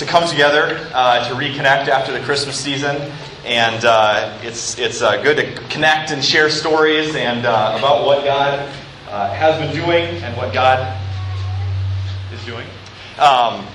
to 0.00 0.06
come 0.06 0.26
together 0.26 0.80
uh, 0.94 1.28
to 1.28 1.34
reconnect 1.34 1.88
after 1.88 2.10
the 2.10 2.20
Christmas 2.20 2.58
season, 2.58 2.96
and 3.44 3.84
uh, 3.84 4.36
it's 4.42 4.78
it's 4.78 5.02
uh, 5.02 5.22
good 5.22 5.36
to 5.36 5.52
connect 5.68 6.10
and 6.10 6.24
share 6.24 6.48
stories 6.48 7.14
and 7.14 7.44
uh, 7.44 7.76
about 7.78 8.06
what 8.06 8.24
God 8.24 8.60
uh, 9.10 9.30
has 9.34 9.60
been 9.60 9.74
doing 9.74 10.06
and 10.24 10.34
what 10.38 10.54
God 10.54 10.98
is 12.32 12.42
doing. 12.46 12.66
Um, 13.18 13.66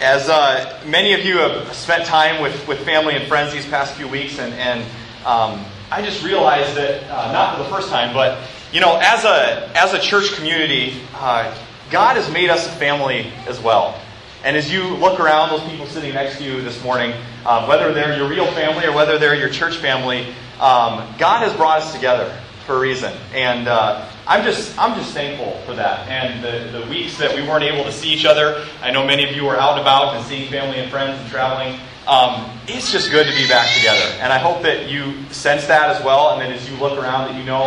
as 0.00 0.28
uh, 0.28 0.80
many 0.84 1.12
of 1.12 1.24
you 1.24 1.38
have 1.38 1.72
spent 1.72 2.06
time 2.06 2.42
with, 2.42 2.66
with 2.66 2.80
family 2.84 3.14
and 3.14 3.28
friends 3.28 3.52
these 3.52 3.66
past 3.66 3.94
few 3.94 4.08
weeks, 4.08 4.40
and, 4.40 4.52
and 4.54 4.80
um, 5.24 5.64
I 5.92 6.02
just 6.02 6.24
realized 6.24 6.74
that, 6.74 7.06
not 7.32 7.56
for 7.56 7.62
the 7.62 7.68
first 7.70 7.88
time, 7.88 8.12
but 8.12 8.36
you 8.72 8.80
know, 8.80 8.98
as 9.00 9.24
a, 9.24 9.70
as 9.78 9.94
a 9.94 10.00
church 10.00 10.32
community, 10.32 11.00
God 11.12 12.16
has 12.16 12.28
made 12.32 12.50
us 12.50 12.66
a 12.66 12.70
family 12.70 13.32
as 13.46 13.60
well. 13.60 14.01
And 14.44 14.56
as 14.56 14.72
you 14.72 14.82
look 14.96 15.20
around, 15.20 15.50
those 15.50 15.68
people 15.70 15.86
sitting 15.86 16.14
next 16.14 16.38
to 16.38 16.44
you 16.44 16.62
this 16.62 16.82
morning, 16.82 17.14
um, 17.46 17.68
whether 17.68 17.92
they're 17.92 18.16
your 18.16 18.28
real 18.28 18.46
family 18.52 18.84
or 18.84 18.92
whether 18.92 19.18
they're 19.18 19.36
your 19.36 19.48
church 19.48 19.76
family, 19.76 20.26
um, 20.58 21.06
God 21.18 21.46
has 21.46 21.54
brought 21.56 21.82
us 21.82 21.94
together 21.94 22.36
for 22.66 22.76
a 22.76 22.80
reason. 22.80 23.12
And 23.32 23.68
uh, 23.68 24.08
I'm 24.26 24.44
just 24.44 24.76
I'm 24.78 24.98
just 24.98 25.12
thankful 25.12 25.60
for 25.64 25.74
that. 25.74 26.08
And 26.08 26.42
the, 26.42 26.78
the 26.78 26.86
weeks 26.86 27.18
that 27.18 27.34
we 27.34 27.42
weren't 27.42 27.64
able 27.64 27.84
to 27.84 27.92
see 27.92 28.12
each 28.12 28.24
other, 28.24 28.66
I 28.80 28.90
know 28.90 29.06
many 29.06 29.28
of 29.28 29.34
you 29.36 29.44
were 29.44 29.56
out 29.56 29.72
and 29.72 29.80
about 29.80 30.16
and 30.16 30.24
seeing 30.26 30.50
family 30.50 30.78
and 30.78 30.90
friends 30.90 31.20
and 31.20 31.30
traveling. 31.30 31.78
Um, 32.06 32.50
it's 32.66 32.90
just 32.90 33.12
good 33.12 33.28
to 33.28 33.34
be 33.34 33.46
back 33.46 33.72
together. 33.76 34.04
And 34.20 34.32
I 34.32 34.38
hope 34.38 34.62
that 34.62 34.90
you 34.90 35.22
sense 35.30 35.66
that 35.68 35.90
as 35.90 36.04
well. 36.04 36.30
And 36.30 36.40
then 36.40 36.52
as 36.52 36.68
you 36.68 36.76
look 36.78 36.98
around, 36.98 37.28
that 37.28 37.38
you 37.38 37.44
know 37.44 37.66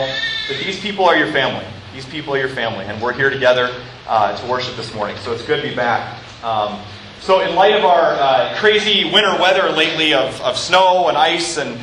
that 0.50 0.62
these 0.62 0.80
people 0.80 1.06
are 1.06 1.16
your 1.16 1.32
family. 1.32 1.66
These 1.94 2.06
people 2.06 2.34
are 2.34 2.38
your 2.38 2.50
family. 2.50 2.84
And 2.84 3.02
we're 3.02 3.14
here 3.14 3.30
together 3.30 3.74
uh, 4.08 4.36
to 4.36 4.48
worship 4.48 4.76
this 4.76 4.94
morning. 4.94 5.16
So 5.18 5.32
it's 5.32 5.46
good 5.46 5.62
to 5.62 5.70
be 5.70 5.74
back. 5.74 6.22
Um, 6.46 6.80
so, 7.22 7.42
in 7.42 7.56
light 7.56 7.76
of 7.76 7.84
our 7.86 8.14
uh, 8.14 8.54
crazy 8.58 9.12
winter 9.12 9.36
weather 9.42 9.72
lately 9.72 10.14
of, 10.14 10.40
of 10.42 10.60
snow 10.60 11.08
and 11.08 11.18
ice 11.18 11.58
and 11.58 11.80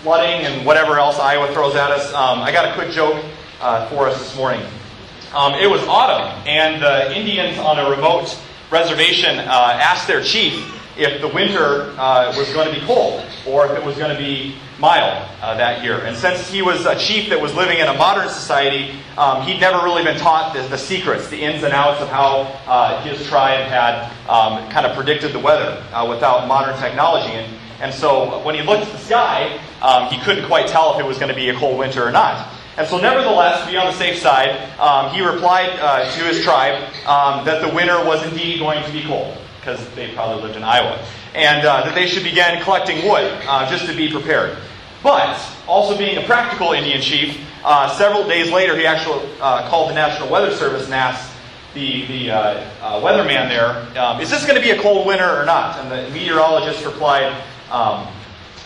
flooding 0.00 0.46
and 0.46 0.64
whatever 0.64 0.98
else 0.98 1.18
Iowa 1.18 1.52
throws 1.52 1.74
at 1.74 1.90
us, 1.90 2.10
um, 2.14 2.40
I 2.40 2.50
got 2.50 2.66
a 2.66 2.72
quick 2.72 2.92
joke 2.92 3.22
uh, 3.60 3.86
for 3.90 4.08
us 4.08 4.18
this 4.18 4.34
morning. 4.34 4.64
Um, 5.34 5.52
it 5.52 5.66
was 5.66 5.82
autumn, 5.82 6.42
and 6.46 6.82
the 6.82 7.14
Indians 7.14 7.58
on 7.58 7.78
a 7.78 7.90
remote 7.90 8.38
reservation 8.70 9.38
uh, 9.38 9.42
asked 9.42 10.06
their 10.06 10.22
chief 10.22 10.77
if 10.98 11.20
the 11.20 11.28
winter 11.28 11.94
uh, 11.96 12.34
was 12.36 12.52
going 12.52 12.72
to 12.72 12.78
be 12.78 12.84
cold 12.84 13.24
or 13.46 13.66
if 13.66 13.72
it 13.72 13.84
was 13.84 13.96
going 13.96 14.14
to 14.14 14.20
be 14.20 14.56
mild 14.80 15.24
uh, 15.40 15.56
that 15.56 15.82
year. 15.82 16.00
And 16.00 16.16
since 16.16 16.50
he 16.50 16.60
was 16.60 16.86
a 16.86 16.98
chief 16.98 17.30
that 17.30 17.40
was 17.40 17.54
living 17.54 17.78
in 17.78 17.86
a 17.86 17.94
modern 17.94 18.28
society, 18.28 18.98
um, 19.16 19.42
he'd 19.42 19.60
never 19.60 19.84
really 19.84 20.02
been 20.02 20.18
taught 20.18 20.54
the, 20.54 20.62
the, 20.62 20.76
secrets, 20.76 21.28
the 21.28 21.40
ins 21.40 21.62
and 21.62 21.72
outs 21.72 22.00
of 22.00 22.08
how 22.08 22.40
uh, 22.66 23.00
his 23.02 23.24
tribe 23.28 23.64
had 23.66 24.10
um, 24.28 24.68
kind 24.70 24.86
of 24.86 24.96
predicted 24.96 25.32
the 25.32 25.38
weather 25.38 25.82
uh, 25.92 26.04
without 26.08 26.48
modern 26.48 26.76
technology. 26.80 27.32
And, 27.32 27.56
and 27.80 27.94
so 27.94 28.42
when 28.44 28.56
he 28.56 28.62
looked 28.62 28.86
at 28.86 28.92
the 28.92 28.98
sky, 28.98 29.60
um, 29.80 30.10
he 30.10 30.20
couldn't 30.24 30.46
quite 30.46 30.66
tell 30.66 30.94
if 30.94 31.00
it 31.00 31.06
was 31.06 31.18
going 31.18 31.30
to 31.30 31.36
be 31.36 31.48
a 31.48 31.54
cold 31.54 31.78
winter 31.78 32.04
or 32.04 32.10
not. 32.10 32.52
And 32.76 32.86
so, 32.86 32.96
nevertheless, 32.96 33.64
to 33.64 33.70
be 33.70 33.76
on 33.76 33.86
the 33.86 33.92
safe 33.92 34.18
side, 34.18 34.50
um, 34.78 35.12
he 35.12 35.20
replied 35.20 35.70
uh, 35.80 36.12
to 36.12 36.24
his 36.24 36.44
tribe 36.44 36.80
um, 37.06 37.44
that 37.44 37.60
the 37.60 37.74
winter 37.74 38.04
was 38.04 38.24
indeed 38.24 38.60
going 38.60 38.84
to 38.84 38.92
be 38.92 39.02
cold 39.02 39.36
because 39.68 39.94
they 39.94 40.12
probably 40.14 40.42
lived 40.42 40.56
in 40.56 40.64
Iowa, 40.64 41.04
and 41.34 41.66
uh, 41.66 41.84
that 41.84 41.94
they 41.94 42.06
should 42.06 42.22
begin 42.22 42.62
collecting 42.62 43.06
wood 43.06 43.30
uh, 43.46 43.68
just 43.68 43.86
to 43.86 43.94
be 43.94 44.10
prepared. 44.10 44.56
But, 45.02 45.38
also 45.66 45.96
being 45.96 46.16
a 46.16 46.26
practical 46.26 46.72
Indian 46.72 47.00
chief, 47.00 47.38
uh, 47.64 47.94
several 47.96 48.26
days 48.26 48.50
later 48.50 48.76
he 48.76 48.86
actually 48.86 49.28
uh, 49.40 49.68
called 49.68 49.90
the 49.90 49.94
National 49.94 50.30
Weather 50.30 50.50
Service 50.52 50.86
and 50.86 50.94
asked 50.94 51.32
the, 51.74 52.06
the 52.06 52.30
uh, 52.30 52.38
uh, 52.80 53.00
weatherman 53.00 53.48
there, 53.48 54.02
um, 54.02 54.20
is 54.20 54.30
this 54.30 54.44
going 54.46 54.56
to 54.56 54.62
be 54.62 54.70
a 54.70 54.80
cold 54.80 55.06
winter 55.06 55.28
or 55.28 55.44
not? 55.44 55.78
And 55.78 55.90
the 55.90 56.10
meteorologist 56.12 56.84
replied, 56.84 57.30
um, 57.70 58.08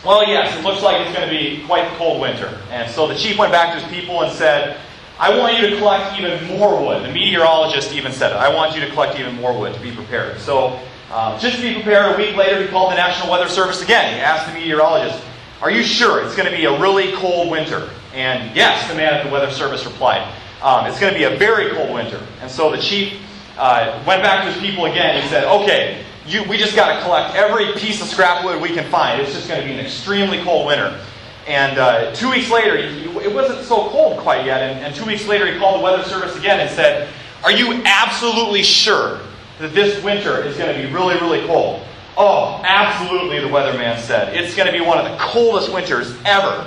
well, 0.05 0.27
yes, 0.27 0.57
it 0.57 0.65
looks 0.65 0.83
like 0.83 1.05
it's 1.05 1.17
going 1.17 1.29
to 1.29 1.35
be 1.35 1.65
quite 1.67 1.91
the 1.91 1.97
cold 1.97 2.21
winter. 2.21 2.59
And 2.71 2.91
so 2.91 3.07
the 3.07 3.15
chief 3.15 3.37
went 3.39 3.53
back 3.53 3.75
to 3.75 3.85
his 3.85 3.93
people 3.93 4.23
and 4.23 4.33
said, 4.33 4.79
I 5.19 5.37
want 5.39 5.59
you 5.59 5.71
to 5.71 5.77
collect 5.77 6.19
even 6.19 6.59
more 6.59 6.83
wood. 6.83 7.05
The 7.05 7.13
meteorologist 7.13 7.93
even 7.93 8.13
said 8.13 8.33
it. 8.33 8.37
I 8.37 8.53
want 8.53 8.75
you 8.75 8.81
to 8.81 8.91
collect 8.91 9.19
even 9.21 9.35
more 9.37 9.57
wood 9.57 9.75
to 9.75 9.81
be 9.81 9.93
prepared. 9.93 10.41
So, 10.41 10.81
um, 11.13 11.39
just 11.39 11.57
to 11.57 11.63
be 11.63 11.75
prepared, 11.75 12.15
a 12.15 12.17
week 12.17 12.35
later, 12.37 12.63
he 12.63 12.69
called 12.69 12.91
the 12.91 12.97
National 12.97 13.31
Weather 13.31 13.49
Service 13.49 13.83
again. 13.83 14.15
He 14.15 14.21
asked 14.21 14.47
the 14.47 14.59
meteorologist, 14.59 15.23
Are 15.61 15.71
you 15.71 15.83
sure 15.83 16.25
it's 16.25 16.35
going 16.35 16.51
to 16.51 16.57
be 16.57 16.65
a 16.65 16.81
really 16.81 17.13
cold 17.13 17.51
winter? 17.51 17.91
And 18.15 18.57
yes, 18.57 18.89
the 18.89 18.95
man 18.95 19.13
at 19.13 19.25
the 19.25 19.31
Weather 19.31 19.51
Service 19.51 19.85
replied, 19.85 20.27
um, 20.63 20.87
It's 20.87 20.99
going 20.99 21.13
to 21.13 21.19
be 21.19 21.25
a 21.25 21.37
very 21.37 21.71
cold 21.75 21.93
winter. 21.93 22.19
And 22.41 22.51
so 22.51 22.71
the 22.71 22.79
chief 22.79 23.21
uh, 23.59 24.03
went 24.07 24.23
back 24.23 24.45
to 24.45 24.53
his 24.53 24.63
people 24.63 24.87
again 24.87 25.17
and 25.21 25.29
said, 25.29 25.45
Okay, 25.45 26.03
you, 26.27 26.45
we 26.45 26.57
just 26.57 26.75
got 26.75 26.97
to 26.97 27.03
collect 27.03 27.37
every 27.37 27.75
piece 27.75 28.01
of 28.01 28.09
scrap 28.09 28.43
wood 28.43 28.63
we 28.63 28.71
can 28.71 28.91
find. 28.91 29.21
It's 29.21 29.35
just 29.35 29.49
going 29.49 29.61
to 29.61 29.67
be 29.67 29.75
an 29.75 29.81
extremely 29.81 30.43
cold 30.43 30.67
winter. 30.67 30.99
And 31.47 31.77
uh, 31.77 32.15
two 32.15 32.31
weeks 32.31 32.51
later, 32.51 32.79
he, 32.79 33.05
it 33.19 33.35
wasn't 33.35 33.67
so 33.67 33.91
cold 33.91 34.19
quite 34.21 34.47
yet. 34.47 34.63
And, 34.63 34.81
and 34.83 34.95
two 34.95 35.05
weeks 35.05 35.27
later, 35.27 35.53
he 35.53 35.59
called 35.59 35.81
the 35.81 35.85
Weather 35.85 36.05
Service 36.05 36.39
again 36.39 36.61
and 36.61 36.71
said, 36.71 37.11
Are 37.45 37.53
you 37.53 37.83
absolutely 37.85 38.63
sure 38.63 39.21
that 39.63 39.73
this 39.75 40.03
winter 40.03 40.43
is 40.43 40.57
going 40.57 40.75
to 40.75 40.87
be 40.87 40.93
really, 40.93 41.15
really 41.15 41.47
cold? 41.47 41.83
Oh, 42.17 42.61
absolutely, 42.65 43.41
the 43.41 43.47
weatherman 43.47 43.99
said. 43.99 44.37
It's 44.37 44.55
going 44.55 44.67
to 44.67 44.73
be 44.73 44.85
one 44.85 44.99
of 44.99 45.05
the 45.11 45.17
coldest 45.19 45.73
winters 45.73 46.15
ever. 46.25 46.67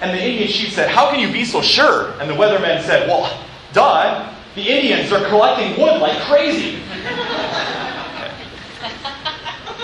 And 0.00 0.16
the 0.16 0.22
Indian 0.22 0.48
chief 0.48 0.72
said, 0.72 0.88
How 0.88 1.10
can 1.10 1.20
you 1.20 1.30
be 1.30 1.44
so 1.44 1.60
sure? 1.60 2.12
And 2.20 2.30
the 2.30 2.34
weatherman 2.34 2.82
said, 2.84 3.06
Well, 3.08 3.44
duh, 3.72 4.32
the 4.54 4.62
Indians 4.62 5.12
are 5.12 5.28
collecting 5.28 5.78
wood 5.78 6.00
like 6.00 6.18
crazy. 6.22 6.76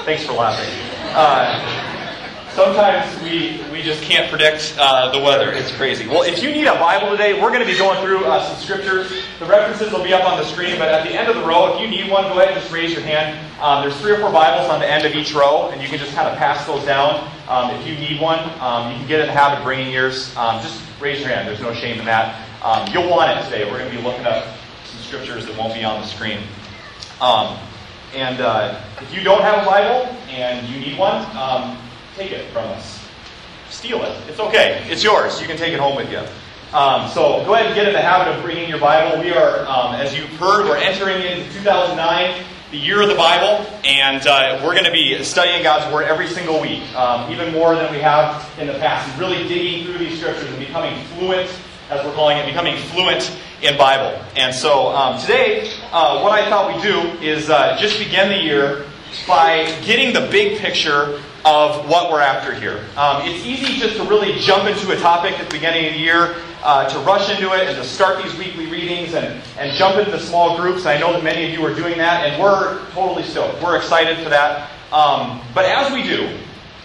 Thanks 0.06 0.24
for 0.24 0.32
laughing. 0.32 0.72
Uh, 1.14 1.75
sometimes 2.56 3.22
we, 3.22 3.62
we 3.70 3.82
just 3.82 4.02
can't 4.02 4.30
predict 4.30 4.74
uh, 4.78 5.12
the 5.12 5.22
weather. 5.22 5.52
It's 5.52 5.70
crazy. 5.76 6.08
Well, 6.08 6.22
if 6.22 6.42
you 6.42 6.50
need 6.50 6.66
a 6.66 6.74
Bible 6.80 7.10
today, 7.10 7.34
we're 7.34 7.50
going 7.50 7.60
to 7.60 7.66
be 7.70 7.76
going 7.76 8.02
through 8.02 8.24
uh, 8.24 8.42
some 8.48 8.56
scriptures. 8.56 9.12
The 9.38 9.44
references 9.44 9.92
will 9.92 10.02
be 10.02 10.14
up 10.14 10.24
on 10.24 10.38
the 10.38 10.44
screen, 10.44 10.78
but 10.78 10.88
at 10.88 11.06
the 11.06 11.12
end 11.12 11.28
of 11.28 11.36
the 11.36 11.44
row, 11.44 11.74
if 11.74 11.82
you 11.82 11.86
need 11.86 12.10
one, 12.10 12.24
go 12.24 12.40
ahead 12.40 12.48
and 12.48 12.58
just 12.58 12.72
raise 12.72 12.92
your 12.92 13.02
hand. 13.02 13.38
Um, 13.60 13.82
there's 13.82 13.94
three 14.00 14.12
or 14.12 14.18
four 14.18 14.32
Bibles 14.32 14.70
on 14.70 14.80
the 14.80 14.90
end 14.90 15.04
of 15.04 15.14
each 15.14 15.34
row, 15.34 15.68
and 15.68 15.82
you 15.82 15.88
can 15.88 15.98
just 15.98 16.14
kind 16.14 16.28
of 16.28 16.38
pass 16.38 16.66
those 16.66 16.82
down. 16.86 17.30
Um, 17.46 17.70
if 17.72 17.86
you 17.86 17.94
need 17.94 18.22
one, 18.22 18.40
um, 18.60 18.90
you 18.90 18.98
can 18.98 19.06
get 19.06 19.20
in 19.20 19.26
the 19.26 19.32
habit 19.32 19.58
of 19.58 19.64
bringing 19.64 19.92
yours. 19.92 20.34
Um, 20.36 20.62
just 20.62 20.80
raise 20.98 21.20
your 21.20 21.28
hand. 21.28 21.46
There's 21.46 21.60
no 21.60 21.74
shame 21.74 22.00
in 22.00 22.06
that. 22.06 22.42
Um, 22.64 22.88
you'll 22.90 23.10
want 23.10 23.38
it 23.38 23.44
today. 23.44 23.70
We're 23.70 23.78
going 23.78 23.90
to 23.90 23.96
be 23.96 24.02
looking 24.02 24.24
up 24.24 24.56
some 24.86 25.00
scriptures 25.00 25.44
that 25.44 25.56
won't 25.58 25.74
be 25.74 25.84
on 25.84 26.00
the 26.00 26.06
screen. 26.06 26.40
Um, 27.20 27.58
and 28.14 28.40
uh, 28.40 28.80
if 29.02 29.12
you 29.14 29.22
don't 29.22 29.42
have 29.42 29.62
a 29.62 29.66
Bible 29.66 30.10
and 30.30 30.66
you 30.68 30.80
need 30.80 30.98
one, 30.98 31.20
take 32.16 32.32
it 32.32 32.50
from 32.50 32.64
us. 32.70 33.06
Steal 33.68 34.02
it. 34.02 34.16
It's 34.28 34.40
okay. 34.40 34.86
It's 34.88 35.04
yours. 35.04 35.38
You 35.40 35.46
can 35.46 35.58
take 35.58 35.74
it 35.74 35.80
home 35.80 35.96
with 35.96 36.10
you. 36.10 36.20
Um, 36.72 37.08
so 37.10 37.44
go 37.44 37.54
ahead 37.54 37.66
and 37.66 37.74
get 37.74 37.86
in 37.86 37.92
the 37.92 38.00
habit 38.00 38.34
of 38.34 38.42
bringing 38.42 38.68
your 38.68 38.80
Bible. 38.80 39.20
We 39.20 39.32
are, 39.32 39.66
um, 39.66 39.94
as 39.94 40.16
you've 40.16 40.30
heard, 40.36 40.64
we're 40.64 40.78
entering 40.78 41.20
into 41.22 41.52
2009, 41.52 42.42
the 42.70 42.78
year 42.78 43.02
of 43.02 43.08
the 43.08 43.14
Bible, 43.14 43.66
and 43.84 44.26
uh, 44.26 44.60
we're 44.64 44.72
going 44.72 44.86
to 44.86 44.90
be 44.90 45.22
studying 45.22 45.62
God's 45.62 45.92
Word 45.92 46.04
every 46.04 46.26
single 46.26 46.60
week, 46.60 46.82
um, 46.96 47.30
even 47.30 47.52
more 47.52 47.74
than 47.76 47.92
we 47.92 47.98
have 47.98 48.50
in 48.58 48.66
the 48.66 48.74
past, 48.74 49.06
really 49.18 49.46
digging 49.46 49.84
through 49.84 49.98
these 49.98 50.18
scriptures 50.18 50.48
and 50.48 50.58
becoming 50.58 50.98
fluent, 51.16 51.50
as 51.90 52.04
we're 52.04 52.14
calling 52.14 52.38
it, 52.38 52.46
becoming 52.46 52.76
fluent 52.76 53.30
in 53.62 53.76
Bible. 53.76 54.18
And 54.36 54.54
so 54.54 54.88
um, 54.88 55.20
today, 55.20 55.70
uh, 55.92 56.20
what 56.22 56.32
I 56.32 56.48
thought 56.48 56.74
we'd 56.74 56.82
do 56.82 56.98
is 57.22 57.50
uh, 57.50 57.76
just 57.78 57.98
begin 57.98 58.30
the 58.30 58.42
year 58.42 58.86
by 59.28 59.64
getting 59.84 60.12
the 60.12 60.28
big 60.30 60.58
picture 60.58 61.20
of 61.46 61.88
what 61.88 62.10
we're 62.10 62.20
after 62.20 62.52
here. 62.52 62.84
Um, 62.96 63.22
it's 63.22 63.46
easy 63.46 63.78
just 63.78 63.96
to 63.96 64.02
really 64.02 64.32
jump 64.40 64.68
into 64.68 64.90
a 64.90 64.96
topic 64.98 65.38
at 65.38 65.48
the 65.48 65.54
beginning 65.54 65.86
of 65.86 65.92
the 65.92 66.00
year, 66.00 66.34
uh, 66.64 66.88
to 66.88 66.98
rush 67.00 67.30
into 67.30 67.54
it 67.54 67.68
and 67.68 67.76
to 67.76 67.84
start 67.84 68.20
these 68.20 68.36
weekly 68.36 68.66
readings 68.66 69.14
and, 69.14 69.40
and 69.56 69.72
jump 69.76 69.96
into 69.96 70.18
small 70.18 70.56
groups. 70.56 70.86
I 70.86 70.98
know 70.98 71.12
that 71.12 71.22
many 71.22 71.46
of 71.46 71.52
you 71.52 71.64
are 71.64 71.72
doing 71.72 71.98
that, 71.98 72.26
and 72.26 72.42
we're 72.42 72.84
totally 72.90 73.22
stoked. 73.22 73.62
We're 73.62 73.76
excited 73.76 74.18
for 74.24 74.30
that. 74.30 74.72
Um, 74.92 75.40
but 75.54 75.64
as 75.66 75.92
we 75.92 76.02
do, 76.02 76.36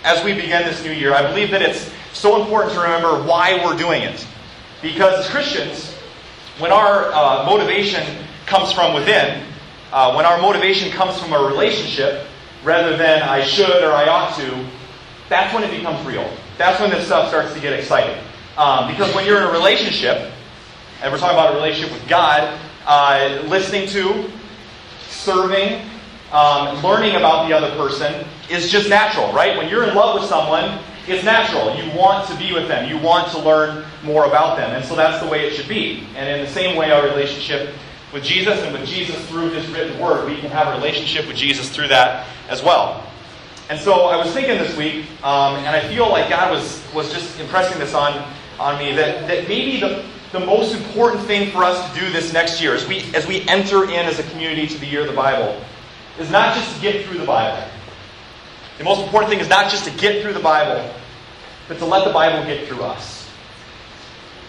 as 0.04 0.24
we 0.24 0.34
begin 0.34 0.64
this 0.64 0.84
new 0.84 0.92
year, 0.92 1.16
I 1.16 1.28
believe 1.28 1.50
that 1.52 1.64
it's 1.64 1.92
so 2.14 2.40
important 2.40 2.76
to 2.76 2.82
remember 2.82 3.24
why 3.24 3.66
we're 3.66 3.78
doing 3.78 4.04
it. 4.04 4.28
Because 4.84 5.26
as 5.26 5.32
Christians, 5.32 5.96
when 6.60 6.72
our 6.72 7.12
uh, 7.12 7.46
motivation 7.48 8.04
comes 8.46 8.72
from 8.72 8.94
within, 8.94 9.44
uh, 9.92 10.14
when 10.14 10.26
our 10.26 10.40
motivation 10.40 10.92
comes 10.92 11.20
from 11.20 11.34
a 11.34 11.40
relationship, 11.40 12.28
rather 12.64 12.98
than 12.98 13.24
I 13.24 13.44
should 13.44 13.84
or 13.84 13.92
I 13.92 14.08
ought 14.08 14.36
to, 14.38 14.66
that's 15.30 15.54
when 15.54 15.64
it 15.64 15.76
becomes 15.76 16.06
real. 16.06 16.30
That's 16.58 16.80
when 16.80 16.90
this 16.90 17.06
stuff 17.06 17.30
starts 17.30 17.54
to 17.54 17.60
get 17.60 17.74
exciting. 17.74 18.22
Um, 18.58 18.92
because 18.92 19.14
when 19.16 19.26
you're 19.26 19.38
in 19.38 19.44
a 19.44 19.52
relationship, 19.52 20.32
and 21.02 21.12
we're 21.12 21.18
talking 21.18 21.38
about 21.38 21.54
a 21.54 21.56
relationship 21.56 21.92
with 21.92 22.08
God, 22.08 22.60
uh, 22.86 23.42
listening 23.48 23.88
to, 23.90 24.30
serving, 25.08 25.82
um, 26.32 26.82
learning 26.84 27.16
about 27.16 27.48
the 27.48 27.56
other 27.56 27.76
person 27.76 28.26
is 28.50 28.70
just 28.70 28.90
natural, 28.90 29.32
right? 29.34 29.58
When 29.58 29.70
you're 29.70 29.88
in 29.88 29.96
love 29.96 30.20
with 30.20 30.30
someone, 30.30 30.80
it's 31.08 31.24
natural. 31.24 31.76
You 31.76 31.92
want 31.98 32.28
to 32.30 32.36
be 32.36 32.54
with 32.54 32.68
them. 32.68 32.88
You 32.88 32.98
want 32.98 33.32
to 33.32 33.40
learn 33.40 33.86
more 34.04 34.26
about 34.26 34.58
them. 34.58 34.72
And 34.72 34.86
so 34.86 34.96
that's 34.96 35.24
the 35.24 35.30
way 35.30 35.48
it 35.48 35.54
should 35.54 35.68
be. 35.68 36.08
And 36.16 36.30
in 36.30 36.46
the 36.46 36.52
same 36.52 36.76
way, 36.76 36.92
our 36.92 37.04
relationship 37.04 37.74
with 38.14 38.24
Jesus 38.24 38.60
and 38.62 38.74
with 38.74 38.88
Jesus 38.88 39.16
through 39.28 39.52
his 39.52 39.68
written 39.70 40.00
word. 40.00 40.28
We 40.28 40.40
can 40.40 40.52
have 40.52 40.68
a 40.68 40.72
relationship 40.72 41.28
with 41.28 41.38
Jesus 41.38 41.70
through 41.70 41.88
that 41.90 42.28
as 42.50 42.64
well. 42.64 43.06
And 43.70 43.80
so 43.80 44.08
I 44.08 44.18
was 44.18 44.34
thinking 44.34 44.58
this 44.58 44.76
week, 44.76 45.06
um, 45.24 45.56
and 45.56 45.70
I 45.70 45.88
feel 45.88 46.10
like 46.10 46.30
God 46.30 46.52
was, 46.52 46.84
was 46.94 47.12
just 47.14 47.40
impressing 47.40 47.80
this 47.80 47.94
on, 47.94 48.30
on 48.60 48.78
me, 48.78 48.94
that, 48.96 49.28
that 49.28 49.48
maybe 49.48 49.80
the, 49.80 50.04
the 50.34 50.46
most 50.46 50.76
important 50.76 51.24
thing 51.24 51.52
for 51.52 51.64
us 51.64 51.94
to 51.94 52.00
do 52.00 52.12
this 52.12 52.34
next 52.34 52.62
year, 52.62 52.76
as 52.76 52.86
we, 52.86 53.04
as 53.16 53.26
we 53.28 53.48
enter 53.48 53.86
in 53.86 54.06
as 54.06 54.20
a 54.20 54.24
community 54.24 54.68
to 54.68 54.78
the 54.78 54.86
year 54.86 55.02
of 55.02 55.08
the 55.08 55.14
Bible, 55.14 55.58
is 56.20 56.30
not 56.30 56.56
just 56.56 56.76
to 56.76 56.82
get 56.82 57.06
through 57.06 57.18
the 57.18 57.26
Bible. 57.26 57.66
The 58.78 58.84
most 58.84 59.02
important 59.04 59.30
thing 59.32 59.40
is 59.40 59.48
not 59.48 59.72
just 59.72 59.86
to 59.86 59.92
get 59.92 60.22
through 60.22 60.34
the 60.34 60.40
Bible, 60.40 60.94
but 61.70 61.78
to 61.78 61.86
let 61.86 62.04
the 62.06 62.12
Bible 62.12 62.44
get 62.46 62.68
through 62.68 62.82
us. 62.82 63.30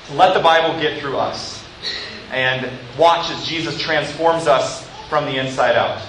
To 0.08 0.15
let 0.15 0.35
the 0.35 0.41
Bible 0.41 0.81
get 0.81 1.00
through 1.00 1.19
us. 1.19 1.62
And 2.32 2.70
watch 2.99 3.31
as 3.31 3.44
Jesus 3.44 3.79
transforms 3.79 4.46
us 4.46 4.88
from 5.08 5.26
the 5.26 5.37
inside 5.37 5.76
out. 5.76 6.02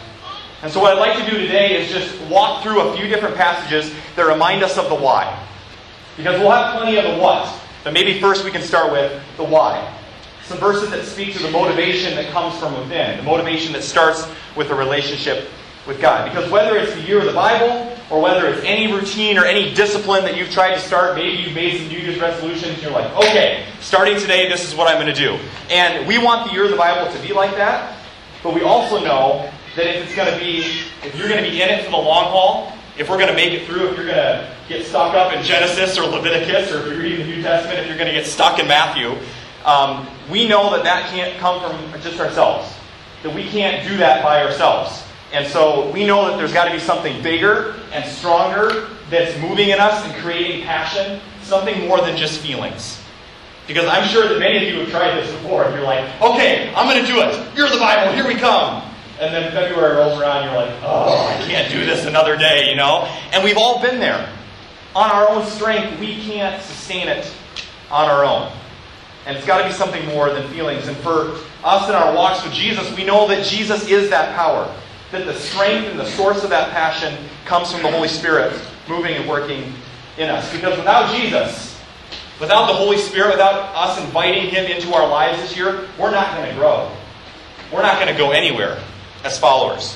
And 0.63 0.71
so, 0.71 0.79
what 0.79 0.97
I'd 0.97 0.99
like 0.99 1.23
to 1.23 1.29
do 1.29 1.37
today 1.37 1.81
is 1.81 1.91
just 1.91 2.19
walk 2.29 2.63
through 2.63 2.79
a 2.79 2.95
few 2.95 3.07
different 3.07 3.35
passages 3.35 3.93
that 4.15 4.25
remind 4.25 4.63
us 4.63 4.77
of 4.77 4.87
the 4.87 4.95
why. 4.95 5.37
Because 6.15 6.39
we'll 6.39 6.51
have 6.51 6.77
plenty 6.77 6.97
of 6.97 7.03
the 7.03 7.21
what, 7.21 7.53
but 7.83 7.91
maybe 7.91 8.21
first 8.21 8.45
we 8.45 8.51
can 8.51 8.61
start 8.61 8.91
with 8.91 9.21
the 9.35 9.43
why. 9.43 9.93
Some 10.45 10.57
verses 10.59 10.89
that 10.91 11.03
speak 11.05 11.33
to 11.33 11.43
the 11.43 11.51
motivation 11.51 12.15
that 12.15 12.31
comes 12.31 12.57
from 12.59 12.77
within, 12.79 13.17
the 13.17 13.23
motivation 13.23 13.73
that 13.73 13.83
starts 13.83 14.25
with 14.55 14.69
a 14.69 14.75
relationship 14.75 15.49
with 15.85 15.99
God. 15.99 16.29
Because 16.29 16.49
whether 16.49 16.77
it's 16.77 16.93
the 16.93 17.01
year 17.01 17.19
of 17.19 17.25
the 17.25 17.33
Bible, 17.33 17.92
or 18.09 18.21
whether 18.21 18.47
it's 18.47 18.63
any 18.65 18.91
routine 18.91 19.37
or 19.37 19.45
any 19.45 19.73
discipline 19.73 20.23
that 20.23 20.37
you've 20.37 20.51
tried 20.51 20.75
to 20.75 20.79
start, 20.79 21.15
maybe 21.15 21.41
you've 21.41 21.55
made 21.55 21.77
some 21.77 21.87
New 21.87 21.99
Year's 21.99 22.19
resolutions, 22.19 22.81
you're 22.81 22.91
like, 22.91 23.11
okay, 23.15 23.65
starting 23.79 24.19
today, 24.19 24.49
this 24.49 24.67
is 24.67 24.75
what 24.75 24.87
I'm 24.87 25.01
going 25.01 25.13
to 25.13 25.19
do. 25.19 25.39
And 25.69 26.07
we 26.07 26.17
want 26.17 26.47
the 26.47 26.53
year 26.53 26.65
of 26.65 26.71
the 26.71 26.77
Bible 26.77 27.11
to 27.11 27.27
be 27.27 27.33
like 27.33 27.51
that, 27.51 27.97
but 28.43 28.53
we 28.53 28.61
also 28.61 29.03
know 29.03 29.49
that 29.75 29.87
if 29.87 30.05
it's 30.05 30.15
going 30.15 30.31
to 30.31 30.39
be, 30.39 30.59
if 31.05 31.15
you're 31.17 31.27
going 31.27 31.43
to 31.43 31.49
be 31.49 31.61
in 31.61 31.69
it 31.69 31.85
for 31.85 31.91
the 31.91 31.97
long 31.97 32.25
haul, 32.25 32.73
if 32.97 33.09
we're 33.09 33.17
going 33.17 33.29
to 33.29 33.35
make 33.35 33.53
it 33.53 33.65
through, 33.65 33.89
if 33.89 33.97
you're 33.97 34.05
going 34.05 34.17
to 34.17 34.55
get 34.69 34.85
stuck 34.85 35.15
up 35.15 35.33
in 35.33 35.43
Genesis 35.43 35.97
or 35.97 36.03
Leviticus, 36.03 36.71
or 36.71 36.79
if 36.79 36.87
you're 36.87 37.01
reading 37.01 37.27
the 37.27 37.35
New 37.35 37.41
Testament, 37.41 37.79
if 37.79 37.87
you're 37.87 37.97
going 37.97 38.07
to 38.07 38.13
get 38.13 38.25
stuck 38.25 38.59
in 38.59 38.67
Matthew, 38.67 39.17
um, 39.65 40.07
we 40.29 40.47
know 40.47 40.71
that 40.71 40.83
that 40.83 41.09
can't 41.09 41.37
come 41.39 41.59
from 41.61 42.01
just 42.01 42.19
ourselves. 42.19 42.71
That 43.23 43.33
we 43.33 43.47
can't 43.47 43.87
do 43.87 43.97
that 43.97 44.23
by 44.23 44.43
ourselves. 44.43 45.02
And 45.33 45.47
so 45.47 45.89
we 45.91 46.05
know 46.05 46.29
that 46.29 46.37
there's 46.37 46.53
got 46.53 46.65
to 46.65 46.71
be 46.71 46.79
something 46.79 47.21
bigger 47.23 47.75
and 47.91 48.05
stronger 48.05 48.87
that's 49.09 49.37
moving 49.41 49.69
in 49.69 49.79
us 49.79 50.05
and 50.05 50.13
creating 50.21 50.63
passion, 50.63 51.19
something 51.41 51.87
more 51.87 51.99
than 52.01 52.15
just 52.15 52.39
feelings. 52.39 53.01
Because 53.67 53.85
I'm 53.85 54.07
sure 54.07 54.27
that 54.29 54.39
many 54.39 54.57
of 54.57 54.73
you 54.73 54.79
have 54.81 54.89
tried 54.89 55.15
this 55.15 55.31
before, 55.31 55.63
and 55.63 55.73
you're 55.73 55.83
like, 55.83 56.03
okay, 56.21 56.71
I'm 56.75 56.87
going 56.87 57.03
to 57.03 57.11
do 57.11 57.19
it. 57.21 57.57
You're 57.57 57.69
the 57.69 57.77
Bible, 57.77 58.13
here 58.13 58.27
we 58.27 58.35
come. 58.35 58.83
And 59.19 59.33
then 59.33 59.51
February 59.51 59.95
rolls 59.95 60.19
around, 60.19 60.43
and 60.43 60.51
you're 60.51 60.65
like, 60.65 60.75
oh, 60.83 61.27
I 61.27 61.41
can't 61.47 61.71
do 61.71 61.85
this 61.85 62.05
another 62.05 62.37
day, 62.37 62.69
you 62.69 62.75
know? 62.75 63.09
And 63.31 63.43
we've 63.43 63.57
all 63.57 63.81
been 63.81 63.99
there. 63.99 64.29
On 64.95 65.09
our 65.09 65.29
own 65.29 65.45
strength, 65.47 65.99
we 65.99 66.21
can't 66.23 66.61
sustain 66.61 67.07
it 67.07 67.31
on 67.89 68.09
our 68.09 68.23
own. 68.23 68.51
And 69.25 69.37
it's 69.37 69.47
got 69.47 69.59
to 69.59 69.67
be 69.67 69.71
something 69.71 70.05
more 70.07 70.31
than 70.31 70.47
feelings. 70.49 70.87
And 70.87 70.97
for 70.97 71.37
us 71.63 71.87
in 71.89 71.95
our 71.95 72.13
walks 72.13 72.43
with 72.43 72.53
Jesus, 72.53 72.93
we 72.95 73.05
know 73.05 73.27
that 73.29 73.45
Jesus 73.45 73.87
is 73.87 74.09
that 74.09 74.35
power. 74.35 74.71
That 75.13 75.27
the 75.27 75.35
strength 75.35 75.91
and 75.91 75.99
the 75.99 76.07
source 76.07 76.43
of 76.43 76.49
that 76.49 76.71
passion 76.71 77.15
comes 77.45 77.71
from 77.71 77.83
the 77.83 77.91
Holy 77.91 78.07
Spirit 78.07 78.59
moving 78.89 79.13
and 79.13 79.29
working 79.29 79.71
in 80.17 80.27
us. 80.27 80.51
Because 80.51 80.75
without 80.75 81.15
Jesus, 81.15 81.79
without 82.39 82.65
the 82.65 82.73
Holy 82.73 82.97
Spirit, 82.97 83.29
without 83.29 83.75
us 83.75 84.03
inviting 84.03 84.49
Him 84.49 84.65
into 84.65 84.91
our 84.91 85.07
lives 85.07 85.39
this 85.39 85.55
year, 85.55 85.87
we're 85.99 86.09
not 86.09 86.35
going 86.35 86.49
to 86.49 86.55
grow. 86.55 86.91
We're 87.71 87.83
not 87.83 88.01
going 88.01 88.11
to 88.11 88.17
go 88.17 88.31
anywhere 88.31 88.81
as 89.23 89.37
followers. 89.37 89.95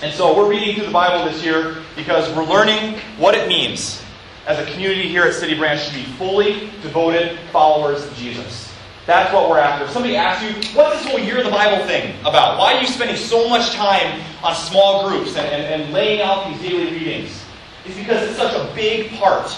And 0.00 0.14
so 0.14 0.34
we're 0.34 0.48
reading 0.48 0.76
through 0.76 0.86
the 0.86 0.92
Bible 0.92 1.30
this 1.30 1.44
year 1.44 1.76
because 1.94 2.34
we're 2.34 2.46
learning 2.46 2.98
what 3.18 3.34
it 3.34 3.48
means 3.48 4.02
as 4.46 4.58
a 4.58 4.72
community 4.72 5.08
here 5.08 5.24
at 5.24 5.34
City 5.34 5.58
Branch 5.58 5.86
to 5.88 5.94
be 5.94 6.04
fully 6.04 6.70
devoted 6.80 7.38
followers 7.52 8.02
of 8.02 8.14
Jesus. 8.14 8.67
That's 9.08 9.32
what 9.32 9.48
we're 9.48 9.58
after. 9.58 9.86
If 9.86 9.90
somebody 9.90 10.16
asks 10.16 10.44
you, 10.44 10.76
what's 10.76 11.00
this 11.00 11.10
whole 11.10 11.18
year 11.18 11.38
of 11.38 11.46
the 11.46 11.50
Bible 11.50 11.82
thing 11.86 12.14
about? 12.20 12.58
Why 12.58 12.74
are 12.74 12.82
you 12.82 12.86
spending 12.86 13.16
so 13.16 13.48
much 13.48 13.72
time 13.72 14.20
on 14.44 14.54
small 14.54 15.08
groups 15.08 15.34
and, 15.34 15.46
and, 15.46 15.82
and 15.82 15.94
laying 15.94 16.20
out 16.20 16.46
these 16.46 16.60
daily 16.60 16.92
readings? 16.92 17.42
It's 17.86 17.96
because 17.96 18.28
it's 18.28 18.36
such 18.36 18.52
a 18.54 18.70
big 18.74 19.10
part 19.12 19.50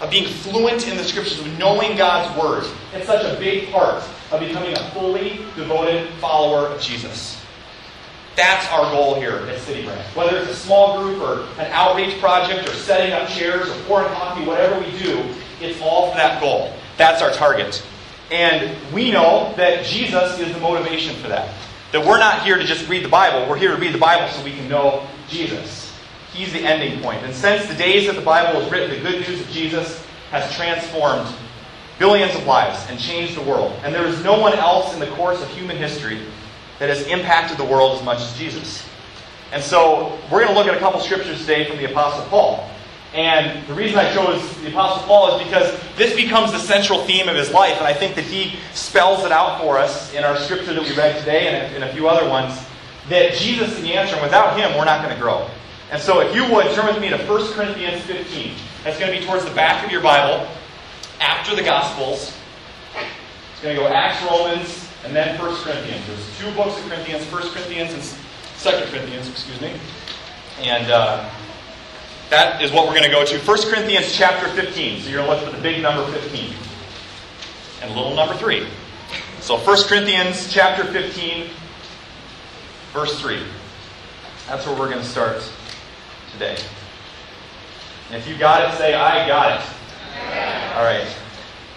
of 0.00 0.10
being 0.10 0.26
fluent 0.26 0.88
in 0.88 0.96
the 0.96 1.04
scriptures, 1.04 1.38
of 1.38 1.58
knowing 1.60 1.96
God's 1.96 2.36
word. 2.36 2.64
It's 2.92 3.06
such 3.06 3.24
a 3.24 3.38
big 3.38 3.70
part 3.70 4.02
of 4.32 4.40
becoming 4.40 4.76
a 4.76 4.90
fully 4.90 5.36
devoted 5.54 6.08
follower 6.14 6.66
of 6.66 6.80
Jesus. 6.80 7.40
That's 8.34 8.66
our 8.72 8.90
goal 8.90 9.14
here 9.14 9.46
at 9.48 9.60
City 9.60 9.84
Branch. 9.84 10.04
Whether 10.16 10.38
it's 10.38 10.50
a 10.50 10.56
small 10.56 11.00
group 11.00 11.22
or 11.22 11.42
an 11.60 11.70
outreach 11.70 12.18
project 12.18 12.68
or 12.68 12.72
setting 12.72 13.12
up 13.12 13.28
chairs 13.28 13.70
or 13.70 13.80
pouring 13.84 14.08
coffee, 14.08 14.44
whatever 14.44 14.76
we 14.80 14.90
do, 14.98 15.24
it's 15.60 15.80
all 15.80 16.10
for 16.10 16.16
that 16.16 16.40
goal. 16.40 16.74
That's 16.96 17.22
our 17.22 17.30
target. 17.30 17.80
And 18.32 18.74
we 18.94 19.10
know 19.10 19.52
that 19.56 19.84
Jesus 19.84 20.38
is 20.40 20.52
the 20.54 20.60
motivation 20.60 21.14
for 21.16 21.28
that. 21.28 21.54
That 21.92 22.06
we're 22.06 22.18
not 22.18 22.42
here 22.42 22.56
to 22.56 22.64
just 22.64 22.88
read 22.88 23.04
the 23.04 23.10
Bible, 23.10 23.46
we're 23.46 23.58
here 23.58 23.72
to 23.72 23.76
read 23.76 23.92
the 23.92 23.98
Bible 23.98 24.26
so 24.32 24.42
we 24.42 24.52
can 24.52 24.68
know 24.70 25.06
Jesus. 25.28 25.92
He's 26.32 26.50
the 26.50 26.60
ending 26.60 27.02
point. 27.02 27.22
And 27.24 27.34
since 27.34 27.66
the 27.66 27.74
days 27.74 28.06
that 28.06 28.16
the 28.16 28.22
Bible 28.22 28.58
was 28.58 28.72
written, 28.72 28.88
the 28.88 29.10
good 29.10 29.28
news 29.28 29.42
of 29.42 29.48
Jesus 29.50 30.02
has 30.30 30.50
transformed 30.54 31.30
billions 31.98 32.34
of 32.34 32.46
lives 32.46 32.82
and 32.88 32.98
changed 32.98 33.36
the 33.36 33.42
world. 33.42 33.78
And 33.84 33.94
there 33.94 34.06
is 34.06 34.24
no 34.24 34.40
one 34.40 34.54
else 34.54 34.94
in 34.94 35.00
the 35.00 35.08
course 35.08 35.42
of 35.42 35.48
human 35.50 35.76
history 35.76 36.22
that 36.78 36.88
has 36.88 37.06
impacted 37.08 37.58
the 37.58 37.64
world 37.64 37.98
as 37.98 38.04
much 38.04 38.18
as 38.20 38.36
Jesus. 38.38 38.82
And 39.52 39.62
so 39.62 40.18
we're 40.30 40.42
going 40.42 40.48
to 40.48 40.54
look 40.54 40.66
at 40.66 40.74
a 40.74 40.78
couple 40.78 41.00
scriptures 41.00 41.40
today 41.40 41.68
from 41.68 41.76
the 41.76 41.90
Apostle 41.90 42.24
Paul. 42.30 42.66
And 43.14 43.66
the 43.66 43.74
reason 43.74 43.98
I 43.98 44.12
chose 44.14 44.40
the 44.62 44.68
Apostle 44.68 45.06
Paul 45.06 45.36
is 45.36 45.44
because 45.44 45.78
this 45.96 46.16
becomes 46.16 46.52
the 46.52 46.58
central 46.58 47.04
theme 47.04 47.28
of 47.28 47.36
his 47.36 47.52
life, 47.52 47.76
and 47.76 47.86
I 47.86 47.92
think 47.92 48.14
that 48.14 48.24
he 48.24 48.56
spells 48.72 49.24
it 49.24 49.32
out 49.32 49.60
for 49.60 49.76
us 49.76 50.14
in 50.14 50.24
our 50.24 50.36
scripture 50.38 50.72
that 50.72 50.82
we 50.82 50.96
read 50.96 51.18
today 51.18 51.48
and 51.48 51.76
in 51.76 51.82
a 51.82 51.92
few 51.92 52.08
other 52.08 52.26
ones, 52.28 52.58
that 53.10 53.34
Jesus 53.34 53.76
is 53.76 53.82
the 53.82 53.92
answer, 53.92 54.14
and 54.14 54.22
without 54.22 54.58
him, 54.58 54.76
we're 54.78 54.86
not 54.86 55.04
going 55.04 55.14
to 55.14 55.20
grow. 55.20 55.46
And 55.90 56.00
so 56.00 56.20
if 56.20 56.34
you 56.34 56.50
would, 56.50 56.72
turn 56.74 56.86
with 56.86 57.02
me 57.02 57.10
to 57.10 57.18
1 57.18 57.52
Corinthians 57.52 58.02
15. 58.04 58.54
That's 58.82 58.98
going 58.98 59.12
to 59.12 59.18
be 59.18 59.24
towards 59.26 59.44
the 59.44 59.50
back 59.50 59.84
of 59.84 59.92
your 59.92 60.00
Bible, 60.00 60.48
after 61.20 61.54
the 61.54 61.62
Gospels. 61.62 62.34
It's 63.52 63.62
going 63.62 63.76
to 63.76 63.82
go 63.82 63.88
Acts, 63.88 64.24
Romans, 64.24 64.88
and 65.04 65.14
then 65.14 65.38
1 65.38 65.54
Corinthians. 65.56 66.06
There's 66.06 66.38
two 66.38 66.50
books 66.56 66.78
of 66.78 66.88
Corinthians, 66.88 67.30
1 67.30 67.42
Corinthians 67.50 67.92
and 67.92 68.02
2 68.58 68.90
Corinthians, 68.90 69.28
excuse 69.28 69.60
me. 69.60 69.74
And 70.60 70.90
uh, 70.90 71.28
that 72.32 72.62
is 72.62 72.72
what 72.72 72.86
we're 72.86 72.94
going 72.94 73.04
to 73.04 73.10
go 73.10 73.26
to. 73.26 73.38
1 73.38 73.62
Corinthians 73.70 74.10
chapter 74.10 74.48
15. 74.48 75.02
So 75.02 75.10
you're 75.10 75.22
going 75.22 75.28
to 75.28 75.36
look 75.36 75.44
for 75.44 75.54
the 75.54 75.62
big 75.62 75.82
number 75.82 76.10
15. 76.12 76.54
And 77.82 77.94
little 77.94 78.14
number 78.14 78.34
3. 78.34 78.66
So 79.40 79.58
1 79.58 79.82
Corinthians 79.84 80.50
chapter 80.50 80.82
15, 80.84 81.50
verse 82.94 83.20
3. 83.20 83.42
That's 84.48 84.66
where 84.66 84.74
we're 84.78 84.88
going 84.88 85.02
to 85.02 85.08
start 85.08 85.46
today. 86.32 86.56
And 88.08 88.16
if 88.16 88.26
you 88.26 88.38
got 88.38 88.72
it, 88.72 88.78
say, 88.78 88.94
I 88.94 89.28
got 89.28 89.60
it. 89.60 90.76
All 90.76 90.84
right. 90.84 91.06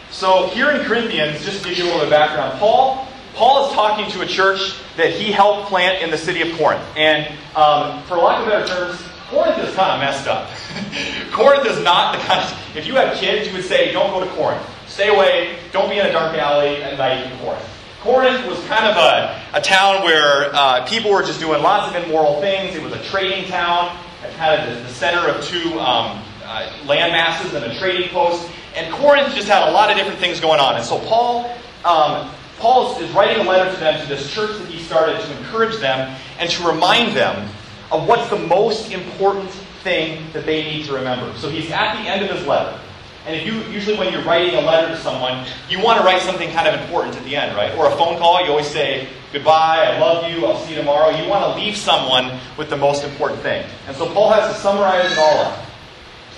So 0.10 0.48
here 0.48 0.72
in 0.72 0.86
Corinthians, 0.86 1.44
just 1.44 1.64
to 1.64 1.70
give 1.70 1.80
you 1.80 1.84
a 1.84 1.88
little 1.88 2.00
bit 2.00 2.06
of 2.06 2.12
background, 2.12 2.58
Paul 2.60 3.10
Paul 3.34 3.68
is 3.68 3.74
talking 3.74 4.10
to 4.12 4.22
a 4.22 4.26
church 4.26 4.76
that 4.96 5.12
he 5.12 5.34
helped 5.34 5.68
plant 5.68 6.02
in 6.02 6.10
the 6.10 6.18
city 6.18 6.50
of 6.50 6.58
Corinth. 6.58 6.82
And 6.96 7.28
um, 7.58 8.02
for 8.04 8.16
lack 8.16 8.40
of 8.40 8.48
better 8.48 8.66
terms, 8.66 9.02
Corinth 9.36 9.58
is 9.68 9.76
kind 9.76 9.92
of 9.92 10.00
messed 10.00 10.30
up. 10.30 10.50
Corinth 11.34 11.66
is 11.66 11.84
not 11.84 12.16
the 12.16 12.22
kind 12.24 12.40
of. 12.40 12.78
If 12.78 12.88
you 12.88 12.96
have 12.96 13.18
kids, 13.18 13.46
you 13.50 13.54
would 13.54 13.66
say, 13.66 13.92
don't 13.92 14.10
go 14.12 14.24
to 14.24 14.32
Corinth. 14.32 14.66
Stay 14.88 15.10
away. 15.10 15.60
Don't 15.74 15.90
be 15.90 16.00
in 16.00 16.06
a 16.06 16.12
dark 16.14 16.38
alley 16.38 16.82
at 16.82 16.98
night 16.98 17.30
in 17.30 17.38
Corinth. 17.40 17.68
Corinth 18.00 18.48
was 18.48 18.64
kind 18.68 18.86
of 18.86 18.96
a, 18.96 19.42
a 19.54 19.60
town 19.60 20.04
where 20.04 20.56
uh, 20.56 20.86
people 20.86 21.12
were 21.12 21.22
just 21.22 21.42
doing 21.42 21.62
lots 21.62 21.94
of 21.94 22.02
immoral 22.02 22.40
things. 22.40 22.78
It 22.78 22.82
was 22.82 22.94
a 22.94 23.04
trading 23.04 23.50
town, 23.50 23.98
kind 24.38 24.62
of 24.62 24.70
the, 24.70 24.84
the 24.84 24.90
center 24.90 25.28
of 25.28 25.44
two 25.44 25.78
um, 25.82 26.24
uh, 26.46 26.72
land 26.86 27.12
masses 27.12 27.54
and 27.56 27.66
a 27.66 27.78
trading 27.78 28.08
post. 28.12 28.50
And 28.74 28.94
Corinth 28.94 29.36
just 29.36 29.50
had 29.50 29.68
a 29.68 29.72
lot 29.72 29.92
of 29.92 29.98
different 29.98 30.20
things 30.20 30.40
going 30.40 30.62
on. 30.62 30.78
And 30.78 30.86
so 30.86 30.98
Paul 31.00 31.54
um, 31.84 32.32
Paul 32.58 32.98
is 33.02 33.12
writing 33.12 33.46
a 33.46 33.50
letter 33.50 33.70
to 33.70 33.80
them, 33.80 34.02
to 34.02 34.08
this 34.08 34.34
church 34.34 34.58
that 34.58 34.70
he 34.70 34.82
started, 34.82 35.20
to 35.20 35.38
encourage 35.40 35.76
them 35.78 36.16
and 36.40 36.50
to 36.50 36.66
remind 36.66 37.16
them 37.16 37.50
of 37.92 38.08
what's 38.08 38.30
the 38.30 38.40
most 38.40 38.92
important 38.92 39.50
thing 39.84 40.26
that 40.34 40.46
they 40.46 40.64
need 40.64 40.86
to 40.86 40.94
remember. 40.94 41.32
So 41.38 41.50
he's 41.50 41.72
at 41.72 42.02
the 42.02 42.10
end 42.10 42.26
of 42.26 42.36
his 42.36 42.46
letter. 42.48 42.80
And 43.26 43.36
if 43.36 43.46
you 43.46 43.54
usually 43.74 43.98
when 43.98 44.14
you're 44.14 44.24
writing 44.24 44.54
a 44.56 44.62
letter 44.62 44.88
to 44.88 44.98
someone, 44.98 45.48
you 45.68 45.82
want 45.82 46.00
to 46.00 46.06
write 46.06 46.22
something 46.22 46.52
kind 46.52 46.68
of 46.68 46.80
important 46.80 47.16
at 47.16 47.24
the 47.24 47.36
end, 47.36 47.56
right? 47.56 47.76
Or 47.76 47.88
a 47.88 47.96
phone 47.98 48.20
call, 48.20 48.44
you 48.44 48.52
always 48.52 48.68
say, 48.68 49.08
goodbye, 49.34 49.84
I 49.84 50.00
love 50.00 50.30
you, 50.30 50.46
I'll 50.46 50.60
see 50.60 50.72
you 50.72 50.78
tomorrow. 50.78 51.10
You 51.10 51.28
want 51.28 51.44
to 51.44 51.60
leave 51.60 51.76
someone 51.76 52.40
with 52.58 52.70
the 52.70 52.78
most 52.78 53.04
important 53.04 53.42
thing. 53.42 53.66
And 53.88 53.96
so 53.98 54.12
Paul 54.14 54.32
has 54.32 54.54
to 54.54 54.62
summarize 54.62 55.12
it 55.12 55.18
all 55.18 55.40
up. 55.40 55.66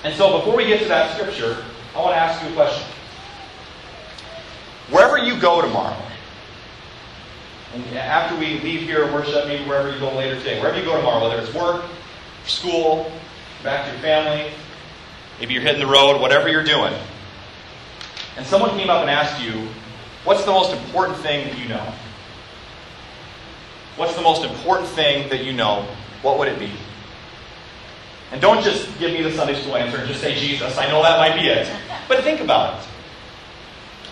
And 0.04 0.16
so 0.16 0.38
before 0.40 0.56
we 0.56 0.66
get 0.66 0.82
to 0.82 0.88
that 0.88 1.14
scripture, 1.18 1.58
I 1.94 2.00
want 2.00 2.12
to 2.12 2.18
ask 2.18 2.42
you 2.42 2.50
a 2.50 2.54
question. 2.54 2.88
Wherever 4.90 5.18
you 5.18 5.38
go 5.38 5.62
tomorrow, 5.62 6.02
And 7.74 7.98
after 7.98 8.36
we 8.38 8.60
leave 8.60 8.82
here 8.82 9.04
and 9.04 9.14
worship, 9.14 9.46
maybe 9.48 9.68
wherever 9.68 9.92
you 9.92 10.00
go 10.00 10.16
later 10.16 10.38
today, 10.38 10.60
wherever 10.60 10.78
you 10.80 10.86
go 10.86 10.96
tomorrow, 10.96 11.28
whether 11.28 11.42
it's 11.42 11.54
work, 11.54 11.84
school, 12.46 13.12
back 13.64 13.86
to 13.86 13.92
your 13.92 14.02
family, 14.02 14.52
maybe 15.40 15.54
you're 15.54 15.64
hitting 15.64 15.82
the 15.82 15.92
road, 15.92 16.22
whatever 16.22 16.48
you're 16.48 16.64
doing, 16.64 16.94
and 18.38 18.46
someone 18.46 18.70
came 18.72 18.90
up 18.90 19.02
and 19.02 19.10
asked 19.10 19.44
you, 19.44 19.68
What's 20.28 20.44
the 20.44 20.52
most 20.52 20.74
important 20.74 21.18
thing 21.20 21.48
that 21.48 21.58
you 21.58 21.70
know? 21.70 21.94
What's 23.96 24.14
the 24.14 24.22
most 24.22 24.44
important 24.44 24.90
thing 24.90 25.30
that 25.30 25.46
you 25.46 25.54
know? 25.54 25.88
What 26.22 26.38
would 26.38 26.50
it 26.50 26.60
be? 26.60 26.70
And 28.34 28.42
don't 28.42 28.62
just 28.62 28.90
give 29.00 29.14
me 29.14 29.22
the 29.22 29.32
Sunday 29.32 29.58
school 29.62 29.78
answer 29.78 30.00
and 30.00 30.06
just 30.06 30.20
say 30.20 30.36
Jesus. 30.36 30.78
I 30.78 30.88
know 30.88 31.02
that 31.02 31.18
might 31.18 31.40
be 31.40 31.48
it. 31.48 31.72
But 32.10 32.26
think 32.26 32.42
about 32.42 32.78
it. 32.78 32.86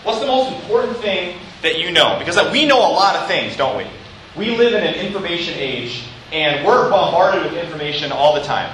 What's 0.04 0.22
the 0.22 0.26
most 0.26 0.54
important 0.54 0.96
thing 1.00 1.38
that 1.66 1.80
you 1.80 1.92
know? 1.92 2.18
Because 2.20 2.40
we 2.52 2.66
know 2.66 2.78
a 2.78 2.94
lot 2.94 3.16
of 3.16 3.28
things, 3.28 3.58
don't 3.58 3.78
we? 3.78 3.86
We 4.38 4.56
live 4.56 4.74
in 4.74 4.84
an 4.84 4.96
information 4.96 5.56
age, 5.58 6.04
and 6.32 6.66
we're 6.66 6.90
bombarded 6.90 7.44
with 7.44 7.54
information 7.54 8.12
all 8.12 8.36
the 8.36 8.44
time. 8.44 8.72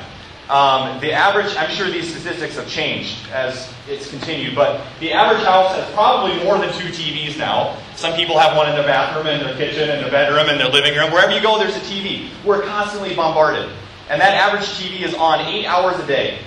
Um, 0.50 1.00
the 1.00 1.14
average, 1.14 1.56
I'm 1.56 1.70
sure 1.72 1.90
these 1.90 2.14
statistics 2.14 2.58
have 2.58 2.68
changed 2.68 3.16
as 3.32 3.72
it's 3.88 4.10
continued, 4.10 4.54
but 4.54 4.82
the 5.00 5.14
average 5.14 5.44
house 5.46 5.74
has 5.76 5.90
probably 5.94 6.44
more 6.44 6.58
than 6.58 6.74
two 6.74 6.90
TVs 6.90 7.38
now. 7.38 7.78
Some 7.96 8.14
people 8.16 8.38
have 8.38 8.58
one 8.58 8.68
in 8.68 8.76
their 8.76 8.86
bathroom, 8.86 9.28
in 9.28 9.40
their 9.40 9.56
kitchen, 9.56 9.90
in 9.90 10.02
their 10.02 10.12
bedroom, 10.12 10.50
in 10.50 10.58
their 10.58 10.68
living 10.68 10.94
room. 10.94 11.12
Wherever 11.12 11.32
you 11.32 11.42
go, 11.42 11.58
there's 11.58 11.78
a 11.78 11.80
TV. 11.80 12.30
We're 12.44 12.64
constantly 12.64 13.16
bombarded. 13.16 13.70
And 14.10 14.20
that 14.20 14.34
average 14.34 14.68
TV 14.72 15.06
is 15.06 15.14
on 15.14 15.40
eight 15.40 15.66
hours 15.66 15.98
a 16.04 16.06
day. 16.06 16.40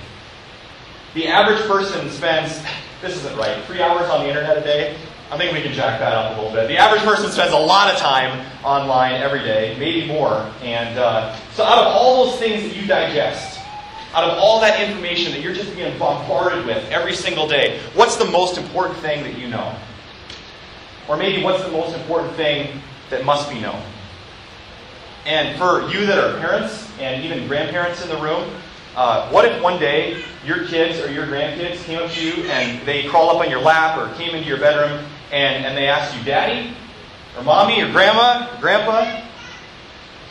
The 1.14 1.28
average 1.28 1.62
person 1.66 2.10
spends, 2.10 2.60
this 3.00 3.16
isn't 3.16 3.38
right, 3.38 3.64
three 3.64 3.80
hours 3.80 4.10
on 4.10 4.24
the 4.24 4.28
internet 4.28 4.58
a 4.58 4.60
day. 4.60 4.98
I 5.30 5.38
think 5.38 5.52
we 5.52 5.62
can 5.62 5.72
jack 5.72 5.98
that 6.00 6.12
up 6.12 6.36
a 6.36 6.40
little 6.40 6.52
bit. 6.52 6.68
The 6.68 6.76
average 6.76 7.02
person 7.02 7.30
spends 7.30 7.52
a 7.52 7.58
lot 7.58 7.92
of 7.92 7.98
time 7.98 8.46
online 8.62 9.14
every 9.14 9.40
day, 9.40 9.76
maybe 9.78 10.06
more. 10.06 10.50
And 10.62 10.98
uh, 10.98 11.34
so, 11.54 11.64
out 11.64 11.78
of 11.78 11.86
all 11.86 12.26
those 12.26 12.38
things 12.38 12.62
that 12.62 12.76
you 12.76 12.86
digest, 12.86 13.60
out 14.12 14.24
of 14.24 14.38
all 14.38 14.60
that 14.60 14.80
information 14.86 15.32
that 15.32 15.40
you're 15.40 15.54
just 15.54 15.74
being 15.74 15.98
bombarded 15.98 16.64
with 16.66 16.88
every 16.90 17.14
single 17.14 17.48
day, 17.48 17.80
what's 17.94 18.16
the 18.16 18.26
most 18.26 18.58
important 18.58 18.98
thing 18.98 19.24
that 19.24 19.38
you 19.38 19.48
know? 19.48 19.74
Or 21.08 21.16
maybe 21.16 21.42
what's 21.42 21.64
the 21.64 21.70
most 21.70 21.96
important 21.96 22.34
thing 22.34 22.80
that 23.10 23.24
must 23.24 23.50
be 23.50 23.60
known? 23.60 23.82
And 25.26 25.58
for 25.58 25.88
you 25.88 26.06
that 26.06 26.18
are 26.18 26.38
parents 26.38 26.90
and 27.00 27.24
even 27.24 27.48
grandparents 27.48 28.02
in 28.02 28.08
the 28.08 28.18
room, 28.18 28.50
uh, 28.94 29.28
what 29.30 29.44
if 29.44 29.60
one 29.62 29.80
day 29.80 30.22
your 30.46 30.66
kids 30.66 31.00
or 31.00 31.10
your 31.10 31.26
grandkids 31.26 31.82
came 31.84 31.98
up 31.98 32.10
to 32.12 32.24
you 32.24 32.44
and 32.44 32.86
they 32.86 33.04
crawled 33.04 33.34
up 33.34 33.42
on 33.42 33.50
your 33.50 33.60
lap 33.60 33.98
or 33.98 34.14
came 34.16 34.34
into 34.34 34.46
your 34.46 34.58
bedroom 34.58 35.04
and, 35.34 35.66
and 35.66 35.76
they 35.76 35.88
ask 35.88 36.16
you, 36.16 36.22
Daddy, 36.22 36.72
or 37.36 37.42
Mommy, 37.42 37.82
or 37.82 37.90
Grandma, 37.90 38.54
or 38.54 38.60
Grandpa, 38.60 39.26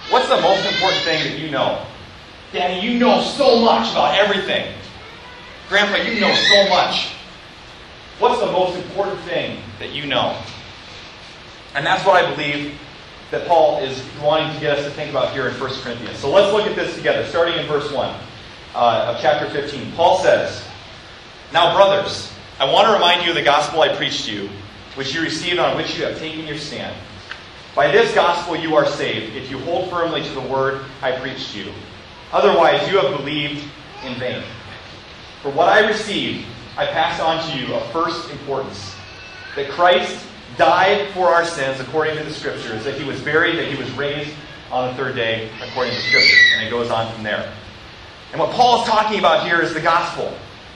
what's 0.10 0.30
the 0.30 0.40
most 0.40 0.66
important 0.66 1.04
thing 1.04 1.30
that 1.30 1.38
you 1.38 1.52
know? 1.52 1.86
Daddy, 2.54 2.88
you 2.88 2.98
know 2.98 3.22
so 3.22 3.60
much 3.60 3.92
about 3.92 4.16
everything. 4.16 4.74
Grandpa, 5.68 6.10
you 6.10 6.22
know 6.22 6.34
so 6.34 6.70
much. 6.70 7.16
What's 8.20 8.40
the 8.40 8.52
most 8.52 8.78
important 8.78 9.20
thing 9.22 9.60
that 9.80 9.92
you 9.92 10.06
know? 10.06 10.42
And 11.76 11.86
that's 11.86 12.06
what 12.06 12.24
I 12.24 12.34
believe 12.34 12.80
that 13.32 13.46
Paul 13.46 13.84
is 13.84 14.02
wanting 14.22 14.54
to 14.54 14.62
get 14.62 14.78
us 14.78 14.86
to 14.86 14.92
think 14.92 15.10
about 15.10 15.34
here 15.34 15.50
in 15.50 15.60
1 15.60 15.70
Corinthians. 15.82 16.18
So 16.20 16.30
let's 16.30 16.54
look 16.54 16.66
at 16.66 16.78
this 16.78 16.96
together, 16.96 17.26
starting 17.26 17.60
in 17.60 17.66
verse 17.66 17.92
1 17.92 18.16
uh, 18.76 19.14
of 19.14 19.22
chapter 19.22 19.50
15. 19.50 19.92
Paul 19.94 20.20
says, 20.20 20.64
Now, 21.52 21.76
brothers, 21.76 22.32
I 22.58 22.72
want 22.72 22.88
to 22.88 22.94
remind 22.94 23.24
you 23.24 23.32
of 23.32 23.36
the 23.36 23.44
gospel 23.44 23.82
I 23.82 23.94
preached 23.94 24.26
to 24.26 24.34
you, 24.34 24.50
which 24.96 25.14
you 25.14 25.22
received, 25.22 25.60
on 25.60 25.78
which 25.78 25.98
you 25.98 26.06
have 26.06 26.18
taken 26.20 26.46
your 26.46 26.58
stand. 26.58 26.96
By 27.76 27.92
this 27.92 28.14
gospel 28.14 28.56
you 28.56 28.76
are 28.76 28.86
saved, 28.86 29.36
if 29.36 29.50
you 29.50 29.58
hold 29.60 29.90
firmly 29.90 30.24
to 30.24 30.34
the 30.34 30.42
word 30.42 30.86
I 31.02 31.14
preached 31.14 31.52
to 31.54 31.64
you. 31.64 31.72
Otherwise, 32.32 32.90
you 32.92 33.00
have 33.00 33.18
believed 33.18 33.64
in 34.06 34.16
vain. 34.16 34.44
For 35.42 35.52
what 35.52 35.70
I 35.70 35.88
received, 35.88 36.46
I 36.78 36.86
pass 36.88 37.20
on 37.20 37.48
to 37.50 37.58
you 37.58 37.74
of 37.74 37.92
first 37.92 38.32
importance 38.32 38.96
that 39.56 39.70
Christ 39.70 40.26
died 40.58 41.12
for 41.14 41.28
our 41.28 41.46
sins 41.46 41.80
according 41.80 42.18
to 42.18 42.24
the 42.24 42.34
Scriptures, 42.34 42.84
that 42.84 43.00
he 43.00 43.08
was 43.08 43.20
buried, 43.22 43.58
that 43.58 43.68
he 43.68 43.76
was 43.76 43.92
raised 43.92 44.34
on 44.72 44.90
the 44.90 44.96
third 44.96 45.16
day 45.16 45.50
according 45.62 45.94
to 45.94 46.00
the 46.00 46.08
Scriptures. 46.08 46.52
And 46.56 46.66
it 46.66 46.70
goes 46.70 46.90
on 46.90 47.12
from 47.14 47.24
there. 47.24 47.52
And 48.32 48.40
what 48.40 48.52
Paul 48.52 48.82
is 48.82 48.90
talking 48.90 49.20
about 49.20 49.46
here 49.46 49.62
is 49.62 49.74
the 49.74 49.82
gospel, 49.82 50.36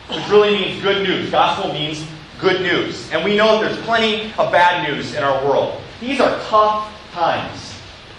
which 0.09 0.27
really 0.29 0.51
means 0.51 0.81
good 0.81 1.07
news. 1.07 1.31
Gospel 1.31 1.73
means 1.73 2.05
good 2.39 2.61
news. 2.61 3.09
And 3.11 3.23
we 3.23 3.35
know 3.35 3.59
that 3.59 3.69
there's 3.69 3.85
plenty 3.85 4.31
of 4.37 4.51
bad 4.51 4.89
news 4.89 5.13
in 5.13 5.23
our 5.23 5.43
world. 5.45 5.81
These 5.99 6.19
are 6.19 6.39
tough 6.45 6.93
times. 7.11 7.73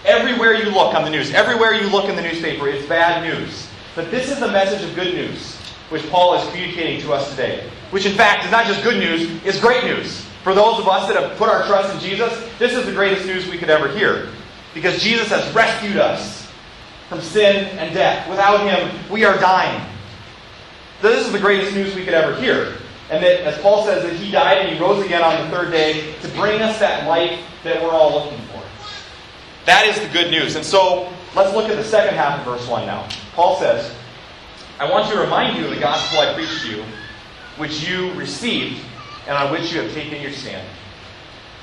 Everywhere 0.05 0.53
you 0.53 0.65
look 0.65 0.95
on 0.95 1.03
the 1.03 1.09
news, 1.09 1.33
everywhere 1.33 1.73
you 1.73 1.89
look 1.89 2.09
in 2.09 2.15
the 2.15 2.21
newspaper, 2.21 2.67
it's 2.67 2.87
bad 2.87 3.23
news. 3.23 3.67
But 3.95 4.11
this 4.11 4.31
is 4.31 4.39
the 4.39 4.47
message 4.47 4.87
of 4.87 4.95
good 4.95 5.13
news, 5.13 5.57
which 5.89 6.07
Paul 6.09 6.35
is 6.35 6.47
communicating 6.49 7.01
to 7.01 7.13
us 7.13 7.29
today. 7.31 7.69
Which, 7.91 8.05
in 8.05 8.13
fact, 8.13 8.45
is 8.45 8.51
not 8.51 8.65
just 8.65 8.83
good 8.83 8.97
news, 8.97 9.43
it's 9.43 9.59
great 9.59 9.83
news. 9.83 10.25
For 10.43 10.53
those 10.53 10.79
of 10.79 10.87
us 10.87 11.07
that 11.07 11.21
have 11.21 11.37
put 11.37 11.49
our 11.49 11.65
trust 11.65 11.93
in 11.93 11.99
Jesus, 11.99 12.31
this 12.59 12.73
is 12.73 12.85
the 12.85 12.93
greatest 12.93 13.25
news 13.25 13.47
we 13.49 13.57
could 13.57 13.69
ever 13.69 13.89
hear. 13.89 14.29
Because 14.73 15.01
Jesus 15.01 15.27
has 15.29 15.53
rescued 15.53 15.97
us 15.97 16.49
from 17.09 17.21
sin 17.21 17.65
and 17.77 17.93
death. 17.93 18.29
Without 18.29 18.61
him, 18.69 18.97
we 19.11 19.25
are 19.25 19.37
dying. 19.39 19.83
This 21.01 21.25
is 21.25 21.33
the 21.33 21.39
greatest 21.39 21.73
news 21.73 21.95
we 21.95 22.05
could 22.05 22.13
ever 22.13 22.39
hear. 22.39 22.78
And 23.09 23.23
that, 23.23 23.41
as 23.41 23.59
Paul 23.61 23.85
says, 23.85 24.03
that 24.03 24.13
he 24.13 24.31
died 24.31 24.59
and 24.59 24.75
he 24.75 24.81
rose 24.81 25.03
again 25.03 25.23
on 25.23 25.43
the 25.43 25.55
third 25.55 25.71
day 25.71 26.13
to 26.21 26.27
bring 26.29 26.61
us 26.61 26.79
that 26.79 27.07
life 27.07 27.39
that 27.63 27.81
we're 27.81 27.89
all 27.89 28.23
looking 28.23 28.39
for. 28.47 28.61
That 29.65 29.85
is 29.87 29.99
the 29.99 30.07
good 30.09 30.31
news. 30.31 30.55
And 30.55 30.65
so 30.65 31.11
let's 31.35 31.53
look 31.55 31.69
at 31.69 31.75
the 31.75 31.83
second 31.83 32.15
half 32.15 32.39
of 32.39 32.45
verse 32.45 32.67
1 32.67 32.85
now. 32.85 33.07
Paul 33.33 33.59
says, 33.59 33.93
I 34.79 34.89
want 34.89 35.11
to 35.11 35.19
remind 35.19 35.57
you 35.57 35.65
of 35.65 35.75
the 35.75 35.79
gospel 35.79 36.19
I 36.19 36.33
preached 36.33 36.61
to 36.63 36.77
you, 36.77 36.83
which 37.57 37.87
you 37.87 38.13
received 38.13 38.81
and 39.27 39.35
on 39.35 39.51
which 39.51 39.71
you 39.73 39.81
have 39.81 39.91
taken 39.93 40.21
your 40.21 40.31
stand. 40.31 40.67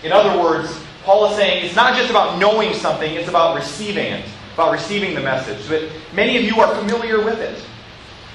In 0.03 0.13
other 0.13 0.41
words, 0.41 0.79
Paul 1.05 1.31
is 1.31 1.37
saying 1.37 1.65
it's 1.65 1.77
not 1.77 1.97
just 1.97 2.11
about 2.11 2.39
knowing 2.39 2.75
something, 2.75 3.15
it's 3.15 3.29
about 3.29 3.57
receiving 3.57 4.07
it, 4.13 4.25
about 4.55 4.73
receiving 4.73 5.15
the 5.15 5.21
message. 5.21 5.69
But 5.69 5.91
many 6.13 6.37
of 6.37 6.43
you 6.43 6.61
are 6.61 6.75
familiar 6.75 7.25
with 7.25 7.41
it. 7.41 7.65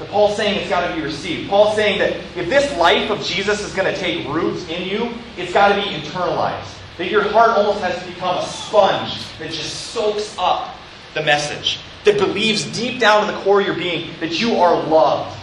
But 0.01 0.09
Paul's 0.09 0.35
saying 0.35 0.59
it's 0.59 0.67
got 0.67 0.89
to 0.89 0.95
be 0.95 1.01
received. 1.03 1.47
Paul's 1.47 1.75
saying 1.75 1.99
that 1.99 2.13
if 2.35 2.49
this 2.49 2.75
life 2.79 3.11
of 3.11 3.23
Jesus 3.23 3.61
is 3.61 3.71
going 3.71 3.93
to 3.93 3.99
take 3.99 4.27
roots 4.27 4.67
in 4.67 4.89
you, 4.89 5.13
it's 5.37 5.53
got 5.53 5.69
to 5.69 5.75
be 5.75 5.95
internalized. 5.95 6.75
That 6.97 7.11
your 7.11 7.21
heart 7.21 7.51
almost 7.51 7.81
has 7.81 8.01
to 8.01 8.09
become 8.09 8.39
a 8.39 8.43
sponge 8.43 9.21
that 9.37 9.51
just 9.51 9.91
soaks 9.91 10.35
up 10.39 10.75
the 11.13 11.21
message. 11.21 11.81
That 12.05 12.17
believes 12.17 12.65
deep 12.75 12.99
down 12.99 13.29
in 13.29 13.35
the 13.35 13.39
core 13.43 13.59
of 13.59 13.67
your 13.67 13.75
being 13.75 14.09
that 14.21 14.41
you 14.41 14.55
are 14.55 14.73
loved 14.87 15.37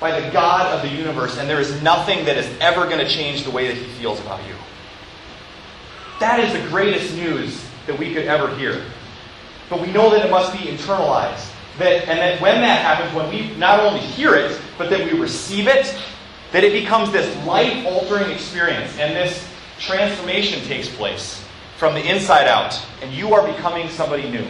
by 0.00 0.20
the 0.20 0.30
God 0.32 0.70
of 0.74 0.82
the 0.82 0.94
universe 0.94 1.38
and 1.38 1.48
there 1.48 1.58
is 1.58 1.80
nothing 1.80 2.26
that 2.26 2.36
is 2.36 2.46
ever 2.60 2.84
going 2.84 2.98
to 2.98 3.08
change 3.08 3.44
the 3.44 3.50
way 3.50 3.68
that 3.68 3.74
He 3.74 3.84
feels 3.94 4.20
about 4.20 4.46
you. 4.46 4.54
That 6.20 6.40
is 6.40 6.52
the 6.52 6.68
greatest 6.68 7.14
news 7.14 7.64
that 7.86 7.98
we 7.98 8.12
could 8.12 8.26
ever 8.26 8.54
hear. 8.56 8.84
But 9.70 9.80
we 9.80 9.90
know 9.90 10.10
that 10.10 10.26
it 10.26 10.30
must 10.30 10.52
be 10.52 10.58
internalized. 10.58 11.54
That, 11.78 12.08
and 12.08 12.18
that 12.18 12.40
when 12.40 12.60
that 12.62 12.82
happens, 12.82 13.14
when 13.14 13.28
we 13.28 13.54
not 13.56 13.80
only 13.80 14.00
hear 14.00 14.34
it, 14.34 14.58
but 14.78 14.88
that 14.90 15.04
we 15.10 15.18
receive 15.18 15.66
it, 15.66 15.94
that 16.52 16.64
it 16.64 16.72
becomes 16.72 17.12
this 17.12 17.34
life 17.46 17.84
altering 17.86 18.30
experience 18.30 18.98
and 18.98 19.14
this 19.14 19.46
transformation 19.78 20.62
takes 20.64 20.88
place 20.88 21.44
from 21.76 21.94
the 21.94 22.10
inside 22.10 22.48
out, 22.48 22.80
and 23.02 23.12
you 23.12 23.34
are 23.34 23.46
becoming 23.46 23.88
somebody 23.90 24.30
new. 24.30 24.46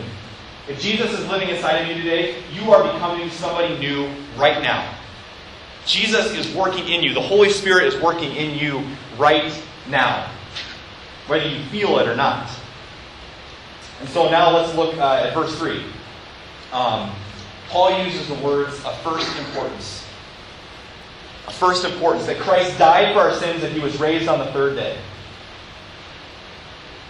If 0.68 0.80
Jesus 0.80 1.12
is 1.18 1.26
living 1.28 1.48
inside 1.48 1.78
of 1.78 1.88
you 1.88 1.94
today, 1.94 2.42
you 2.52 2.72
are 2.72 2.92
becoming 2.92 3.28
somebody 3.30 3.76
new 3.78 4.08
right 4.36 4.62
now. 4.62 4.94
Jesus 5.84 6.32
is 6.32 6.52
working 6.54 6.86
in 6.88 7.02
you. 7.02 7.14
The 7.14 7.20
Holy 7.20 7.50
Spirit 7.50 7.92
is 7.92 8.00
working 8.00 8.34
in 8.34 8.58
you 8.58 8.84
right 9.16 9.52
now, 9.88 10.28
whether 11.26 11.48
you 11.48 11.64
feel 11.66 11.98
it 11.98 12.08
or 12.08 12.16
not. 12.16 12.50
And 14.00 14.08
so 14.08 14.28
now 14.30 14.56
let's 14.56 14.74
look 14.76 14.96
uh, 14.96 15.24
at 15.24 15.34
verse 15.34 15.56
3. 15.58 15.84
Um, 16.72 17.10
Paul 17.68 18.04
uses 18.04 18.28
the 18.28 18.34
words 18.34 18.74
of 18.84 18.96
first 19.02 19.38
importance. 19.38 20.04
A 21.48 21.52
first 21.52 21.84
importance 21.84 22.26
that 22.26 22.38
Christ 22.38 22.78
died 22.78 23.14
for 23.14 23.20
our 23.20 23.32
sins 23.34 23.62
and 23.62 23.72
he 23.72 23.80
was 23.80 23.98
raised 24.00 24.28
on 24.28 24.38
the 24.38 24.46
third 24.46 24.76
day. 24.76 24.98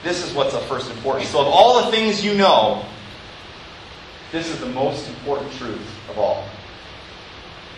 This 0.03 0.25
is 0.25 0.35
what's 0.35 0.55
of 0.55 0.63
first 0.65 0.91
importance. 0.91 1.29
So, 1.31 1.41
of 1.41 1.47
all 1.47 1.85
the 1.85 1.91
things 1.91 2.25
you 2.25 2.35
know, 2.35 2.85
this 4.31 4.49
is 4.49 4.61
the 4.61 4.67
most 4.67 5.09
important 5.09 5.53
truth 5.55 6.11
of 6.11 6.19
all. 6.19 6.45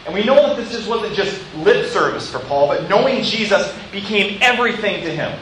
And 0.07 0.15
we 0.15 0.25
know 0.25 0.35
that 0.35 0.57
this 0.57 0.73
just 0.73 0.89
wasn't 0.89 1.15
just 1.15 1.41
lip 1.57 1.87
service 1.87 2.31
for 2.31 2.39
Paul, 2.41 2.69
but 2.69 2.89
knowing 2.89 3.23
Jesus 3.23 3.73
became 3.93 4.39
everything 4.41 5.05
to 5.05 5.11
him. 5.11 5.39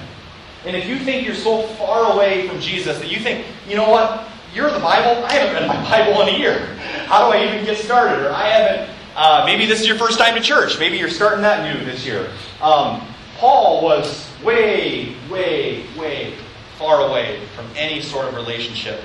And 0.64 0.74
if 0.74 0.88
you 0.88 0.98
think 0.98 1.24
you're 1.24 1.36
so 1.36 1.62
far 1.74 2.12
away 2.12 2.48
from 2.48 2.60
Jesus 2.60 2.98
that 2.98 3.08
you 3.08 3.20
think, 3.20 3.46
you 3.68 3.76
know 3.76 3.88
what, 3.88 4.26
you're 4.56 4.70
the 4.70 4.80
Bible, 4.80 5.22
I 5.26 5.32
haven't 5.34 5.54
read 5.54 5.68
my 5.68 5.90
Bible 5.90 6.22
in 6.22 6.34
a 6.34 6.38
year. 6.38 6.64
How 7.08 7.30
do 7.30 7.36
I 7.36 7.44
even 7.44 7.66
get 7.66 7.76
started? 7.76 8.24
Or 8.24 8.30
I 8.30 8.48
haven't, 8.48 8.90
uh, 9.14 9.42
maybe 9.44 9.66
this 9.66 9.82
is 9.82 9.86
your 9.86 9.98
first 9.98 10.18
time 10.18 10.34
to 10.34 10.40
church. 10.40 10.78
Maybe 10.78 10.96
you're 10.96 11.10
starting 11.10 11.42
that 11.42 11.62
new 11.62 11.84
this 11.84 12.06
year. 12.06 12.30
Um, 12.62 13.06
Paul 13.36 13.84
was 13.84 14.26
way, 14.42 15.14
way, 15.30 15.84
way 15.98 16.34
far 16.78 17.06
away 17.06 17.44
from 17.54 17.66
any 17.76 18.00
sort 18.00 18.28
of 18.28 18.34
relationship 18.34 18.98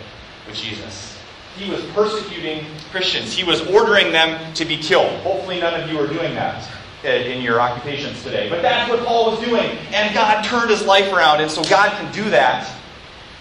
with 0.48 0.56
Jesus. 0.56 1.20
He 1.58 1.70
was 1.70 1.84
persecuting 1.88 2.66
Christians. 2.90 3.34
He 3.34 3.44
was 3.44 3.60
ordering 3.68 4.14
them 4.14 4.54
to 4.54 4.64
be 4.64 4.78
killed. 4.78 5.12
Hopefully, 5.20 5.60
none 5.60 5.80
of 5.82 5.92
you 5.92 6.00
are 6.00 6.08
doing 6.08 6.34
that 6.34 6.66
in 7.04 7.42
your 7.42 7.60
occupations 7.60 8.24
today. 8.24 8.48
But 8.48 8.62
that's 8.62 8.90
what 8.90 9.04
Paul 9.04 9.32
was 9.32 9.40
doing. 9.42 9.70
And 9.92 10.14
God 10.14 10.46
turned 10.46 10.70
his 10.70 10.86
life 10.86 11.12
around. 11.12 11.42
And 11.42 11.52
so 11.52 11.62
God 11.64 11.92
can 12.00 12.10
do 12.14 12.30
that 12.30 12.72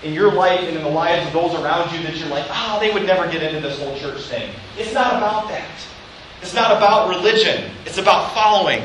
in 0.02 0.14
your 0.14 0.33
life 0.33 0.61
and 0.61 0.76
in 0.76 0.83
the 0.83 0.88
lives 0.88 1.26
of 1.26 1.33
those 1.33 1.54
around 1.54 1.92
you 1.92 2.02
that 2.04 2.16
you're 2.16 2.28
like, 2.28 2.47
oh, 2.49 2.78
they 2.80 2.92
would 2.92 3.04
never 3.04 3.30
get 3.30 3.42
into 3.42 3.61
this 3.61 3.78
whole 3.78 3.97
church 3.99 4.23
thing. 4.23 4.52
It's 4.78 4.95
not 4.95 5.16
about 5.16 5.49
that. 5.49 5.69
It's 6.40 6.54
not 6.54 6.76
about 6.76 7.09
religion. 7.09 7.71
It's 7.85 7.99
about 7.99 8.33
following 8.33 8.83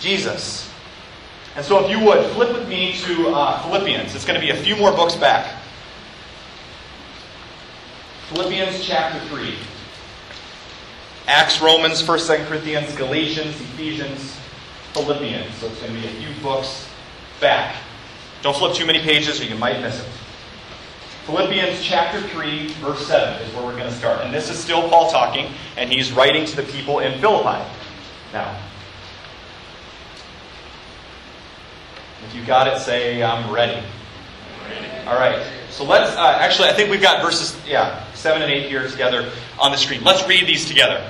Jesus. 0.00 0.70
And 1.54 1.64
so 1.64 1.84
if 1.84 1.90
you 1.90 2.02
would, 2.06 2.24
flip 2.32 2.52
with 2.56 2.66
me 2.68 2.94
to 3.04 3.28
uh, 3.28 3.62
Philippians. 3.62 4.14
It's 4.14 4.24
going 4.24 4.40
to 4.40 4.44
be 4.44 4.50
a 4.50 4.62
few 4.62 4.74
more 4.76 4.90
books 4.92 5.14
back. 5.14 5.60
Philippians 8.30 8.82
chapter 8.82 9.20
3. 9.28 9.54
Acts, 11.26 11.60
Romans, 11.60 12.02
1st, 12.02 12.38
2nd 12.38 12.46
Corinthians, 12.46 12.96
Galatians, 12.96 13.54
Ephesians, 13.60 14.38
Philippians. 14.94 15.54
So 15.56 15.66
it's 15.66 15.80
going 15.80 15.94
to 15.94 16.00
be 16.00 16.06
a 16.06 16.10
few 16.10 16.42
books 16.42 16.88
back. 17.40 17.76
Don't 18.40 18.56
flip 18.56 18.74
too 18.74 18.86
many 18.86 19.00
pages 19.00 19.40
or 19.40 19.44
you 19.44 19.54
might 19.54 19.80
miss 19.82 20.00
it. 20.00 20.08
Philippians 21.26 21.80
chapter 21.80 22.20
3, 22.20 22.66
verse 22.80 23.06
7 23.06 23.40
is 23.42 23.54
where 23.54 23.64
we're 23.64 23.76
going 23.76 23.88
to 23.88 23.94
start. 23.94 24.22
And 24.22 24.34
this 24.34 24.50
is 24.50 24.58
still 24.58 24.88
Paul 24.88 25.08
talking, 25.08 25.52
and 25.76 25.88
he's 25.88 26.10
writing 26.10 26.44
to 26.46 26.56
the 26.56 26.64
people 26.64 26.98
in 26.98 27.20
Philippi. 27.20 27.64
Now, 28.32 28.58
if 32.26 32.34
you 32.34 32.44
got 32.44 32.66
it, 32.66 32.80
say, 32.80 33.22
I'm 33.22 33.52
ready. 33.52 33.80
All 35.06 35.14
right. 35.14 35.46
So 35.70 35.84
let's, 35.84 36.16
uh, 36.16 36.38
actually, 36.40 36.70
I 36.70 36.72
think 36.72 36.90
we've 36.90 37.00
got 37.00 37.22
verses, 37.22 37.56
yeah, 37.64 38.04
7 38.14 38.42
and 38.42 38.50
8 38.50 38.68
here 38.68 38.88
together 38.88 39.30
on 39.60 39.70
the 39.70 39.78
screen. 39.78 40.02
Let's 40.02 40.26
read 40.26 40.48
these 40.48 40.66
together. 40.66 41.08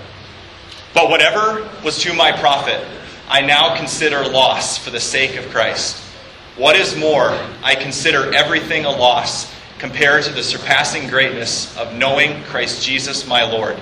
But 0.92 1.08
whatever 1.08 1.66
was 1.82 1.98
to 2.00 2.12
my 2.12 2.32
profit, 2.32 2.84
I 3.30 3.40
now 3.40 3.76
consider 3.76 4.28
loss 4.28 4.76
for 4.76 4.90
the 4.90 5.00
sake 5.00 5.36
of 5.36 5.48
Christ. 5.48 5.96
What 6.58 6.76
is 6.76 6.94
more, 6.94 7.30
I 7.62 7.76
consider 7.76 8.34
everything 8.34 8.84
a 8.84 8.90
loss 8.90 9.51
compared 9.82 10.22
to 10.22 10.30
the 10.30 10.44
surpassing 10.44 11.08
greatness 11.08 11.76
of 11.76 11.92
knowing 11.92 12.40
Christ 12.44 12.86
Jesus 12.86 13.26
my 13.26 13.42
Lord, 13.42 13.76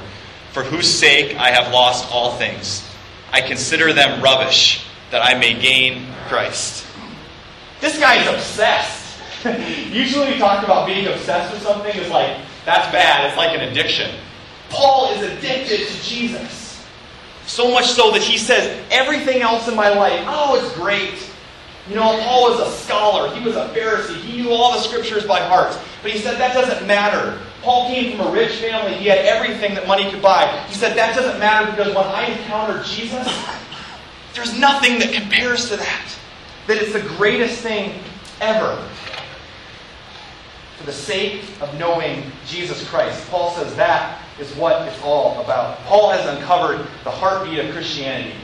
for 0.50 0.62
whose 0.62 0.88
sake 0.88 1.36
I 1.36 1.50
have 1.50 1.74
lost 1.74 2.10
all 2.10 2.38
things. 2.38 2.82
I 3.34 3.42
consider 3.42 3.92
them 3.92 4.22
rubbish, 4.22 4.86
that 5.10 5.22
I 5.22 5.38
may 5.38 5.60
gain 5.60 6.06
Christ. 6.26 6.86
This 7.82 7.98
guy 7.98 8.14
is 8.14 8.26
obsessed. 8.28 9.20
Usually 9.92 10.32
we 10.32 10.38
talk 10.38 10.64
about 10.64 10.86
being 10.86 11.06
obsessed 11.06 11.52
with 11.52 11.60
something 11.60 11.94
is 11.94 12.08
like, 12.08 12.34
that's 12.64 12.90
bad, 12.90 13.26
it's 13.26 13.36
like 13.36 13.54
an 13.54 13.68
addiction. 13.68 14.10
Paul 14.70 15.12
is 15.12 15.20
addicted 15.30 15.86
to 15.86 16.02
Jesus. 16.02 16.82
So 17.44 17.70
much 17.70 17.88
so 17.88 18.10
that 18.12 18.22
he 18.22 18.38
says, 18.38 18.82
everything 18.90 19.42
else 19.42 19.68
in 19.68 19.76
my 19.76 19.90
life, 19.90 20.24
oh, 20.26 20.64
it's 20.64 20.74
great. 20.76 21.29
You 21.90 21.96
know, 21.96 22.22
Paul 22.22 22.52
was 22.52 22.60
a 22.60 22.70
scholar. 22.70 23.34
He 23.34 23.44
was 23.44 23.56
a 23.56 23.68
Pharisee. 23.74 24.14
He 24.14 24.42
knew 24.42 24.50
all 24.50 24.72
the 24.72 24.78
scriptures 24.78 25.26
by 25.26 25.40
heart. 25.40 25.76
But 26.02 26.12
he 26.12 26.18
said 26.18 26.38
that 26.38 26.54
doesn't 26.54 26.86
matter. 26.86 27.36
Paul 27.62 27.88
came 27.88 28.16
from 28.16 28.28
a 28.28 28.30
rich 28.30 28.52
family. 28.52 28.94
He 28.94 29.06
had 29.06 29.18
everything 29.18 29.74
that 29.74 29.88
money 29.88 30.08
could 30.08 30.22
buy. 30.22 30.64
He 30.68 30.74
said 30.74 30.96
that 30.96 31.16
doesn't 31.16 31.40
matter 31.40 31.68
because 31.72 31.88
when 31.88 32.04
I 32.04 32.26
encounter 32.26 32.80
Jesus, 32.84 33.26
there's 34.34 34.56
nothing 34.56 35.00
that 35.00 35.12
compares 35.12 35.68
to 35.70 35.76
that. 35.78 36.16
That 36.68 36.80
it's 36.80 36.92
the 36.92 37.02
greatest 37.16 37.60
thing 37.60 38.00
ever. 38.40 38.76
For 40.78 40.84
the 40.84 40.92
sake 40.92 41.42
of 41.60 41.76
knowing 41.76 42.22
Jesus 42.46 42.88
Christ. 42.88 43.28
Paul 43.30 43.50
says 43.50 43.74
that 43.74 44.22
is 44.38 44.54
what 44.54 44.86
it's 44.86 45.02
all 45.02 45.42
about. 45.42 45.78
Paul 45.80 46.12
has 46.12 46.24
uncovered 46.36 46.86
the 47.02 47.10
heartbeat 47.10 47.58
of 47.58 47.72
Christianity, 47.72 48.36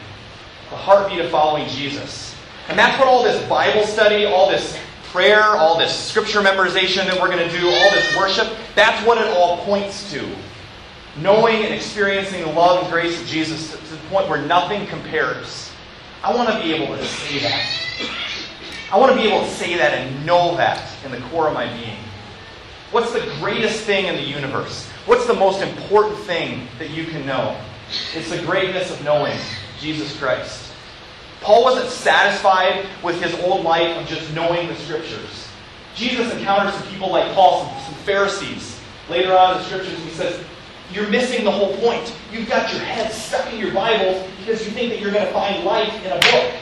the 0.69 0.76
heartbeat 0.76 1.21
of 1.21 1.30
following 1.30 1.69
Jesus. 1.69 2.36
And 2.69 2.79
that's 2.79 2.99
what 2.99 3.09
all 3.09 3.23
this 3.23 3.47
Bible 3.49 3.85
study, 3.85 4.25
all 4.25 4.50
this 4.50 4.79
prayer, 5.05 5.43
all 5.43 5.79
this 5.79 5.95
scripture 5.97 6.41
memorization 6.41 7.07
that 7.07 7.21
we're 7.21 7.31
going 7.31 7.49
to 7.49 7.59
do, 7.59 7.69
all 7.69 7.91
this 7.93 8.17
worship, 8.17 8.55
that's 8.75 9.07
what 9.07 9.19
it 9.19 9.29
all 9.29 9.59
points 9.65 10.11
to. 10.13 10.29
Knowing 11.19 11.65
and 11.65 11.73
experiencing 11.73 12.43
the 12.43 12.50
love 12.52 12.83
and 12.83 12.93
grace 12.93 13.21
of 13.21 13.26
Jesus 13.26 13.71
to 13.71 13.76
the 13.76 14.09
point 14.09 14.29
where 14.29 14.43
nothing 14.43 14.87
compares. 14.89 15.71
I 16.23 16.35
want 16.35 16.50
to 16.50 16.61
be 16.61 16.75
able 16.75 16.97
to 16.97 17.05
say 17.05 17.39
that. 17.39 17.87
I 18.93 18.99
want 18.99 19.13
to 19.13 19.19
be 19.19 19.29
able 19.29 19.45
to 19.45 19.50
say 19.50 19.76
that 19.76 19.95
and 19.95 20.26
know 20.26 20.57
that 20.57 20.87
in 21.05 21.13
the 21.13 21.21
core 21.29 21.49
of 21.49 21.55
my 21.55 21.73
being. 21.79 21.99
What's 22.91 23.13
the 23.13 23.21
greatest 23.41 23.85
thing 23.85 24.07
in 24.07 24.17
the 24.17 24.23
universe? 24.23 24.87
What's 25.07 25.26
the 25.26 25.35
most 25.35 25.63
important 25.63 26.19
thing 26.21 26.69
that 26.79 26.91
you 26.91 27.05
can 27.05 27.25
know? 27.25 27.59
It's 28.15 28.31
the 28.31 28.43
greatness 28.43 28.91
of 28.91 29.02
knowing 29.05 29.37
Jesus 29.81 30.17
Christ. 30.19 30.66
Paul 31.41 31.65
wasn't 31.65 31.89
satisfied 31.91 32.87
with 33.03 33.21
his 33.23 33.39
old 33.41 33.65
life 33.65 33.97
of 33.97 34.07
just 34.07 34.33
knowing 34.35 34.69
the 34.69 34.75
scriptures. 34.77 35.49
Jesus 35.95 36.33
encounters 36.33 36.75
some 36.75 36.89
people 36.89 37.11
like 37.11 37.33
Paul, 37.35 37.65
some, 37.65 37.85
some 37.85 37.95
Pharisees. 38.05 38.81
Later 39.09 39.37
on 39.37 39.53
in 39.53 39.59
the 39.59 39.65
scriptures, 39.65 39.99
he 40.01 40.11
says, 40.11 40.43
You're 40.93 41.09
missing 41.09 41.45
the 41.45 41.51
whole 41.51 41.77
point. 41.79 42.15
You've 42.33 42.49
got 42.49 42.73
your 42.73 42.83
head 42.83 43.13
stuck 43.13 43.53
in 43.53 43.59
your 43.59 43.73
Bibles 43.73 44.29
because 44.39 44.65
you 44.67 44.73
think 44.73 44.91
that 44.91 45.01
you're 45.01 45.13
going 45.13 45.27
to 45.27 45.33
find 45.33 45.65
life 45.65 45.93
in 46.05 46.13
a 46.13 46.19
book. 46.19 46.55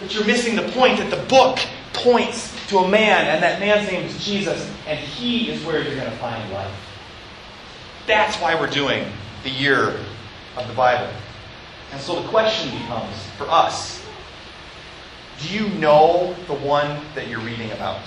But 0.00 0.14
you're 0.14 0.26
missing 0.26 0.56
the 0.56 0.68
point 0.72 0.98
that 0.98 1.10
the 1.10 1.22
book 1.28 1.58
points 1.92 2.54
to 2.68 2.78
a 2.78 2.88
man, 2.88 3.26
and 3.26 3.42
that 3.42 3.60
man's 3.60 3.90
name 3.90 4.04
is 4.04 4.24
Jesus, 4.24 4.70
and 4.86 4.98
he 4.98 5.50
is 5.50 5.64
where 5.64 5.82
you're 5.82 5.94
going 5.96 6.10
to 6.10 6.16
find 6.16 6.52
life. 6.52 6.74
That's 8.06 8.36
why 8.38 8.58
we're 8.58 8.70
doing 8.70 9.06
the 9.44 9.50
year 9.50 9.96
of 10.56 10.66
the 10.66 10.74
Bible. 10.74 11.10
And 11.94 12.02
so 12.02 12.20
the 12.20 12.28
question 12.28 12.76
becomes 12.76 13.24
for 13.38 13.48
us 13.48 14.04
do 15.40 15.54
you 15.54 15.68
know 15.78 16.34
the 16.48 16.54
one 16.54 17.00
that 17.14 17.28
you're 17.28 17.40
reading 17.40 17.70
about? 17.70 18.00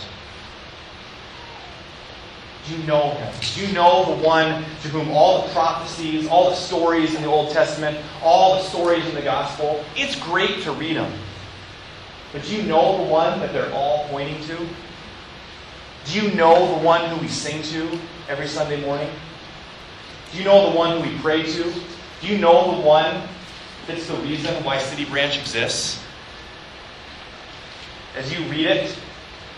Do 2.67 2.75
you 2.75 2.83
know 2.83 3.11
him? 3.11 3.33
Do 3.55 3.65
you 3.65 3.73
know 3.73 4.13
the 4.13 4.23
one 4.27 4.65
to 4.81 4.87
whom 4.89 5.09
all 5.11 5.47
the 5.47 5.53
prophecies, 5.53 6.27
all 6.27 6.49
the 6.49 6.55
stories 6.55 7.15
in 7.15 7.21
the 7.21 7.29
Old 7.29 7.51
Testament, 7.51 7.97
all 8.21 8.55
the 8.55 8.63
stories 8.63 9.05
in 9.07 9.15
the 9.15 9.21
Gospel, 9.21 9.83
it's 9.95 10.17
great 10.17 10.63
to 10.63 10.73
read 10.73 10.97
them. 10.97 11.13
But 12.33 12.43
do 12.43 12.55
you 12.57 12.63
know 12.63 13.05
the 13.05 13.09
one 13.09 13.39
that 13.39 13.53
they're 13.53 13.71
all 13.71 14.05
pointing 14.09 14.41
to? 14.47 14.57
Do 16.05 16.21
you 16.21 16.33
know 16.33 16.77
the 16.77 16.83
one 16.83 17.09
who 17.09 17.21
we 17.21 17.29
sing 17.29 17.61
to 17.63 17.97
every 18.27 18.47
Sunday 18.47 18.81
morning? 18.85 19.09
Do 20.33 20.39
you 20.39 20.43
know 20.43 20.71
the 20.71 20.77
one 20.77 21.01
who 21.01 21.09
we 21.09 21.17
pray 21.19 21.43
to? 21.43 21.73
Do 22.21 22.27
you 22.27 22.37
know 22.37 22.75
the 22.75 22.81
one 22.81 23.21
that's 23.87 24.07
the 24.07 24.17
reason 24.17 24.53
why 24.65 24.77
City 24.79 25.05
Branch 25.05 25.39
exists. 25.39 26.03
As 28.17 28.31
you 28.33 28.45
read 28.49 28.67
it, 28.67 28.97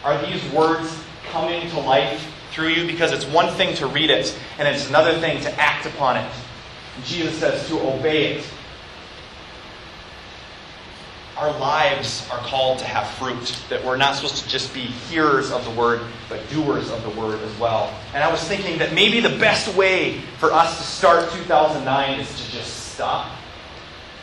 are 0.04 0.24
these 0.26 0.44
words 0.52 0.96
coming 1.32 1.68
to 1.72 1.80
life 1.80 2.32
through 2.52 2.70
you? 2.70 2.86
Because 2.86 3.12
it's 3.12 3.26
one 3.26 3.52
thing 3.56 3.76
to 3.78 3.88
read 3.88 4.12
it, 4.12 4.38
and 4.60 4.68
it's 4.68 4.88
another 4.88 5.18
thing 5.20 5.42
to 5.42 5.60
act 5.60 5.88
upon 5.88 6.18
it. 6.18 6.32
And 6.96 7.06
Jesus 7.06 7.38
says 7.40 7.68
to 7.70 7.80
obey 7.80 8.36
it. 8.36 8.48
Our 11.36 11.58
lives 11.58 12.28
are 12.32 12.40
called 12.40 12.80
to 12.80 12.86
have 12.86 13.08
fruit, 13.12 13.58
that 13.70 13.84
we're 13.84 13.98
not 13.98 14.16
supposed 14.16 14.44
to 14.44 14.50
just 14.50 14.74
be 14.74 14.82
hearers 14.82 15.52
of 15.52 15.64
the 15.64 15.72
word, 15.72 16.02
but 16.28 16.48
doers 16.50 16.92
of 16.92 17.02
the 17.02 17.20
word 17.20 17.40
as 17.42 17.60
well. 17.60 17.98
And 18.14 18.24
I 18.24 18.30
was 18.30 18.44
thinking 18.44 18.78
that 18.80 18.94
maybe 18.94 19.22
the 19.22 19.38
best 19.40 19.74
way 19.76 20.20
for 20.38 20.52
us 20.52 20.78
to 20.78 20.84
start 20.84 21.32
2009 21.32 22.20
is 22.20 22.28
to 22.46 22.52
just 22.52 22.94
stop 22.94 23.39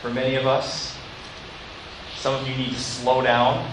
for 0.00 0.10
many 0.10 0.36
of 0.36 0.46
us. 0.46 0.96
Some 2.16 2.34
of 2.34 2.48
you 2.48 2.56
need 2.56 2.70
to 2.70 2.80
slow 2.80 3.22
down 3.22 3.70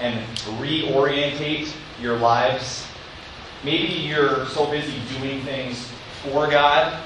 and 0.00 0.24
reorientate 0.58 1.72
your 2.00 2.18
lives. 2.18 2.86
Maybe 3.64 3.92
you're 3.92 4.46
so 4.46 4.70
busy 4.70 5.00
doing 5.18 5.42
things 5.42 5.88
for 6.22 6.50
God 6.50 7.00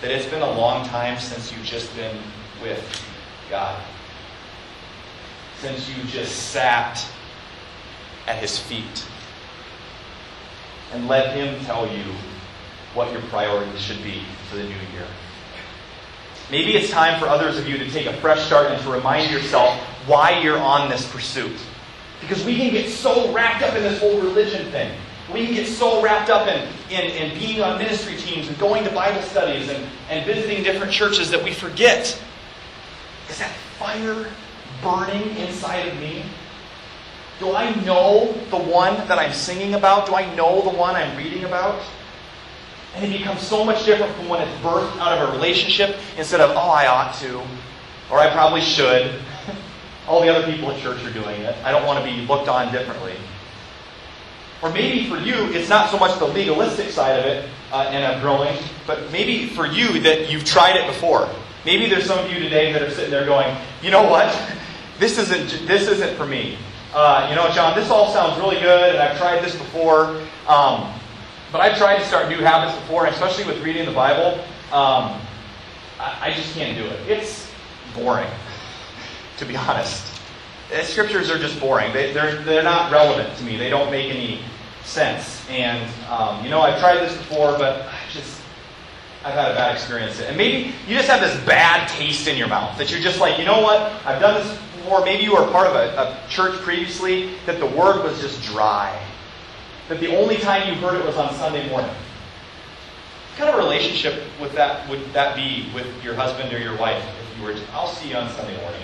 that 0.00 0.10
it's 0.10 0.26
been 0.26 0.42
a 0.42 0.50
long 0.50 0.86
time 0.86 1.18
since 1.18 1.50
you've 1.50 1.64
just 1.64 1.94
been 1.96 2.16
with 2.62 3.02
God. 3.50 3.82
Since 5.58 5.88
you 5.88 6.02
just 6.04 6.50
sat 6.50 7.04
at 8.26 8.36
His 8.36 8.58
feet 8.58 9.04
and 10.92 11.08
let 11.08 11.34
Him 11.34 11.58
tell 11.64 11.86
you 11.86 12.04
what 12.94 13.10
your 13.12 13.22
priorities 13.22 13.80
should 13.80 14.02
be 14.02 14.22
for 14.48 14.56
the 14.56 14.64
new 14.64 14.68
year. 14.68 15.06
Maybe 16.50 16.76
it's 16.76 16.90
time 16.90 17.20
for 17.20 17.26
others 17.26 17.58
of 17.58 17.68
you 17.68 17.76
to 17.76 17.90
take 17.90 18.06
a 18.06 18.12
fresh 18.14 18.46
start 18.46 18.72
and 18.72 18.82
to 18.82 18.90
remind 18.90 19.30
yourself 19.30 19.78
why 20.06 20.40
you're 20.40 20.58
on 20.58 20.88
this 20.88 21.06
pursuit. 21.10 21.56
Because 22.20 22.42
we 22.44 22.56
can 22.56 22.70
get 22.70 22.90
so 22.90 23.30
wrapped 23.32 23.62
up 23.62 23.74
in 23.76 23.82
this 23.82 24.00
whole 24.00 24.18
religion 24.20 24.70
thing. 24.70 24.90
We 25.32 25.44
can 25.44 25.54
get 25.54 25.66
so 25.66 26.02
wrapped 26.02 26.30
up 26.30 26.48
in, 26.48 26.66
in, 26.90 27.10
in 27.10 27.38
being 27.38 27.60
on 27.60 27.78
ministry 27.78 28.16
teams 28.16 28.48
and 28.48 28.58
going 28.58 28.82
to 28.84 28.90
Bible 28.90 29.20
studies 29.22 29.68
and, 29.68 29.86
and 30.08 30.24
visiting 30.24 30.62
different 30.62 30.90
churches 30.90 31.30
that 31.30 31.44
we 31.44 31.52
forget. 31.52 32.18
Is 33.28 33.38
that 33.38 33.52
fire 33.78 34.26
burning 34.82 35.36
inside 35.36 35.86
of 35.88 36.00
me? 36.00 36.24
Do 37.40 37.54
I 37.54 37.74
know 37.84 38.32
the 38.50 38.56
one 38.56 38.94
that 39.06 39.18
I'm 39.18 39.32
singing 39.32 39.74
about? 39.74 40.06
Do 40.06 40.14
I 40.14 40.34
know 40.34 40.62
the 40.62 40.70
one 40.70 40.96
I'm 40.96 41.14
reading 41.16 41.44
about? 41.44 41.80
And 42.98 43.14
it 43.14 43.18
becomes 43.18 43.40
so 43.42 43.64
much 43.64 43.84
different 43.84 44.12
from 44.16 44.28
when 44.28 44.42
it's 44.42 44.60
birthed 44.60 44.98
out 44.98 45.16
of 45.16 45.28
a 45.28 45.32
relationship 45.32 45.96
instead 46.16 46.40
of, 46.40 46.50
oh, 46.50 46.70
I 46.70 46.88
ought 46.88 47.14
to, 47.20 47.40
or 48.10 48.18
I 48.18 48.28
probably 48.32 48.60
should. 48.60 49.20
All 50.08 50.20
the 50.20 50.28
other 50.28 50.50
people 50.50 50.72
at 50.72 50.80
church 50.80 51.04
are 51.04 51.12
doing 51.12 51.40
it. 51.42 51.54
I 51.64 51.70
don't 51.70 51.86
want 51.86 52.04
to 52.04 52.10
be 52.10 52.26
looked 52.26 52.48
on 52.48 52.72
differently. 52.72 53.14
Or 54.62 54.72
maybe 54.72 55.08
for 55.08 55.16
you, 55.16 55.34
it's 55.52 55.68
not 55.68 55.90
so 55.90 55.98
much 55.98 56.18
the 56.18 56.26
legalistic 56.26 56.90
side 56.90 57.20
of 57.20 57.24
it 57.24 57.48
uh, 57.70 57.82
and 57.82 58.12
of 58.12 58.20
growing, 58.20 58.58
but 58.84 59.12
maybe 59.12 59.46
for 59.46 59.64
you 59.64 60.00
that 60.00 60.28
you've 60.28 60.44
tried 60.44 60.74
it 60.74 60.84
before. 60.88 61.28
Maybe 61.64 61.88
there's 61.88 62.06
some 62.06 62.18
of 62.18 62.32
you 62.32 62.40
today 62.40 62.72
that 62.72 62.82
are 62.82 62.90
sitting 62.90 63.12
there 63.12 63.26
going, 63.26 63.56
you 63.80 63.90
know 63.90 64.08
what? 64.08 64.36
This 64.98 65.16
isn't, 65.16 65.68
this 65.68 65.86
isn't 65.86 66.16
for 66.16 66.26
me. 66.26 66.58
Uh, 66.92 67.28
you 67.30 67.36
know, 67.36 67.48
John, 67.52 67.78
this 67.78 67.88
all 67.88 68.12
sounds 68.12 68.36
really 68.40 68.58
good, 68.58 68.96
and 68.96 68.98
I've 69.00 69.16
tried 69.16 69.44
this 69.44 69.54
before. 69.54 70.20
Um, 70.48 70.97
but 71.50 71.60
I've 71.60 71.78
tried 71.78 71.98
to 71.98 72.04
start 72.04 72.28
new 72.28 72.38
habits 72.38 72.78
before, 72.80 73.06
especially 73.06 73.44
with 73.44 73.62
reading 73.62 73.86
the 73.86 73.92
Bible. 73.92 74.40
Um, 74.72 75.20
I, 75.98 76.18
I 76.20 76.32
just 76.34 76.54
can't 76.54 76.76
do 76.76 76.84
it. 76.84 77.00
It's 77.08 77.50
boring, 77.94 78.28
to 79.38 79.44
be 79.44 79.56
honest. 79.56 80.20
The 80.70 80.82
scriptures 80.82 81.30
are 81.30 81.38
just 81.38 81.58
boring. 81.58 81.92
They, 81.94 82.12
they're, 82.12 82.42
they're 82.42 82.62
not 82.62 82.92
relevant 82.92 83.34
to 83.38 83.44
me. 83.44 83.56
They 83.56 83.70
don't 83.70 83.90
make 83.90 84.14
any 84.14 84.40
sense. 84.84 85.48
And, 85.48 85.90
um, 86.10 86.44
you 86.44 86.50
know, 86.50 86.60
I've 86.60 86.78
tried 86.78 86.98
this 86.98 87.16
before, 87.16 87.56
but 87.56 87.82
I 87.82 87.98
just, 88.12 88.40
I've 89.24 89.32
had 89.32 89.50
a 89.50 89.54
bad 89.54 89.74
experience. 89.74 90.20
And 90.20 90.36
maybe 90.36 90.74
you 90.86 90.94
just 90.94 91.08
have 91.08 91.20
this 91.20 91.34
bad 91.46 91.88
taste 91.88 92.28
in 92.28 92.36
your 92.36 92.48
mouth 92.48 92.76
that 92.76 92.90
you're 92.90 93.00
just 93.00 93.20
like, 93.20 93.38
you 93.38 93.46
know 93.46 93.62
what? 93.62 93.80
I've 94.04 94.20
done 94.20 94.34
this 94.42 94.58
before. 94.76 95.02
Maybe 95.04 95.22
you 95.22 95.32
were 95.32 95.50
part 95.50 95.66
of 95.66 95.74
a, 95.74 95.96
a 95.98 96.28
church 96.28 96.58
previously 96.60 97.30
that 97.46 97.58
the 97.58 97.66
word 97.66 98.04
was 98.04 98.20
just 98.20 98.42
dry. 98.42 99.07
That 99.88 100.00
the 100.00 100.16
only 100.16 100.36
time 100.36 100.68
you 100.68 100.74
heard 100.74 101.00
it 101.00 101.06
was 101.06 101.16
on 101.16 101.34
Sunday 101.34 101.68
morning. 101.70 101.90
What 101.90 103.46
kind 103.46 103.50
of 103.50 103.56
relationship 103.56 104.22
would 104.40 104.52
that, 104.52 104.88
would 104.88 105.12
that 105.12 105.36
be 105.36 105.70
with 105.74 105.86
your 106.02 106.14
husband 106.14 106.52
or 106.52 106.58
your 106.58 106.76
wife 106.76 107.02
if 107.02 107.38
you 107.38 107.44
were 107.44 107.54
to, 107.54 107.60
I'll 107.72 107.86
see 107.86 108.10
you 108.10 108.16
on 108.16 108.28
Sunday 108.30 108.60
morning? 108.60 108.82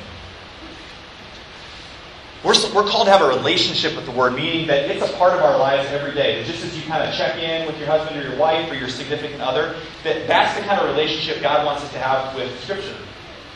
We're, 2.45 2.55
we're 2.75 2.89
called 2.89 3.07
to 3.07 3.13
have 3.13 3.23
a 3.23 3.29
relationship 3.29 3.97
with 3.97 4.05
the 4.05 4.13
Word, 4.13 4.35
meaning 4.35 4.67
that 4.67 4.91
it's 4.91 5.03
a 5.03 5.13
part 5.15 5.33
of 5.33 5.41
our 5.41 5.59
lives 5.59 5.89
every 5.91 6.13
day. 6.13 6.45
Just 6.45 6.63
as 6.63 6.77
you 6.77 6.83
kind 6.83 7.03
of 7.03 7.15
check 7.15 7.37
in 7.39 7.67
with 7.67 7.79
your 7.79 7.89
husband 7.89 8.21
or 8.21 8.29
your 8.29 8.39
wife 8.39 8.71
or 8.71 8.75
your 8.75 8.91
significant 8.91 9.41
other, 9.41 9.77
that 10.05 10.27
that's 10.29 10.55
the 10.59 10.63
kind 10.67 10.79
of 10.79 10.87
relationship 10.87 11.41
God 11.41 11.65
wants 11.65 11.83
us 11.83 11.91
to 11.93 11.99
have 11.99 12.37
with 12.37 12.61
Scripture. 12.61 12.97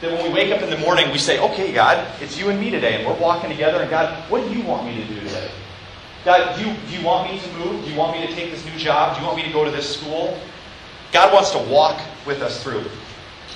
That 0.00 0.12
when 0.12 0.24
we 0.24 0.32
wake 0.32 0.52
up 0.52 0.62
in 0.62 0.70
the 0.70 0.78
morning, 0.78 1.10
we 1.10 1.18
say, 1.18 1.38
okay, 1.38 1.70
God, 1.70 2.06
it's 2.22 2.38
you 2.38 2.48
and 2.48 2.58
me 2.58 2.70
today, 2.70 2.94
and 2.94 3.06
we're 3.06 3.20
walking 3.20 3.50
together, 3.50 3.82
and 3.82 3.90
God, 3.90 4.30
what 4.30 4.42
do 4.42 4.56
you 4.56 4.64
want 4.64 4.86
me 4.86 5.04
to 5.04 5.20
do? 5.20 5.27
God, 6.28 6.58
do 6.58 6.66
you, 6.66 6.76
do 6.90 6.98
you 6.98 7.06
want 7.06 7.32
me 7.32 7.40
to 7.40 7.52
move? 7.54 7.82
Do 7.82 7.90
you 7.90 7.96
want 7.96 8.14
me 8.14 8.26
to 8.26 8.30
take 8.34 8.50
this 8.50 8.62
new 8.66 8.76
job? 8.76 9.14
Do 9.14 9.22
you 9.22 9.26
want 9.26 9.38
me 9.38 9.44
to 9.44 9.50
go 9.50 9.64
to 9.64 9.70
this 9.70 9.98
school? 9.98 10.38
God 11.10 11.32
wants 11.32 11.52
to 11.52 11.58
walk 11.58 11.98
with 12.26 12.42
us 12.42 12.62
through. 12.62 12.84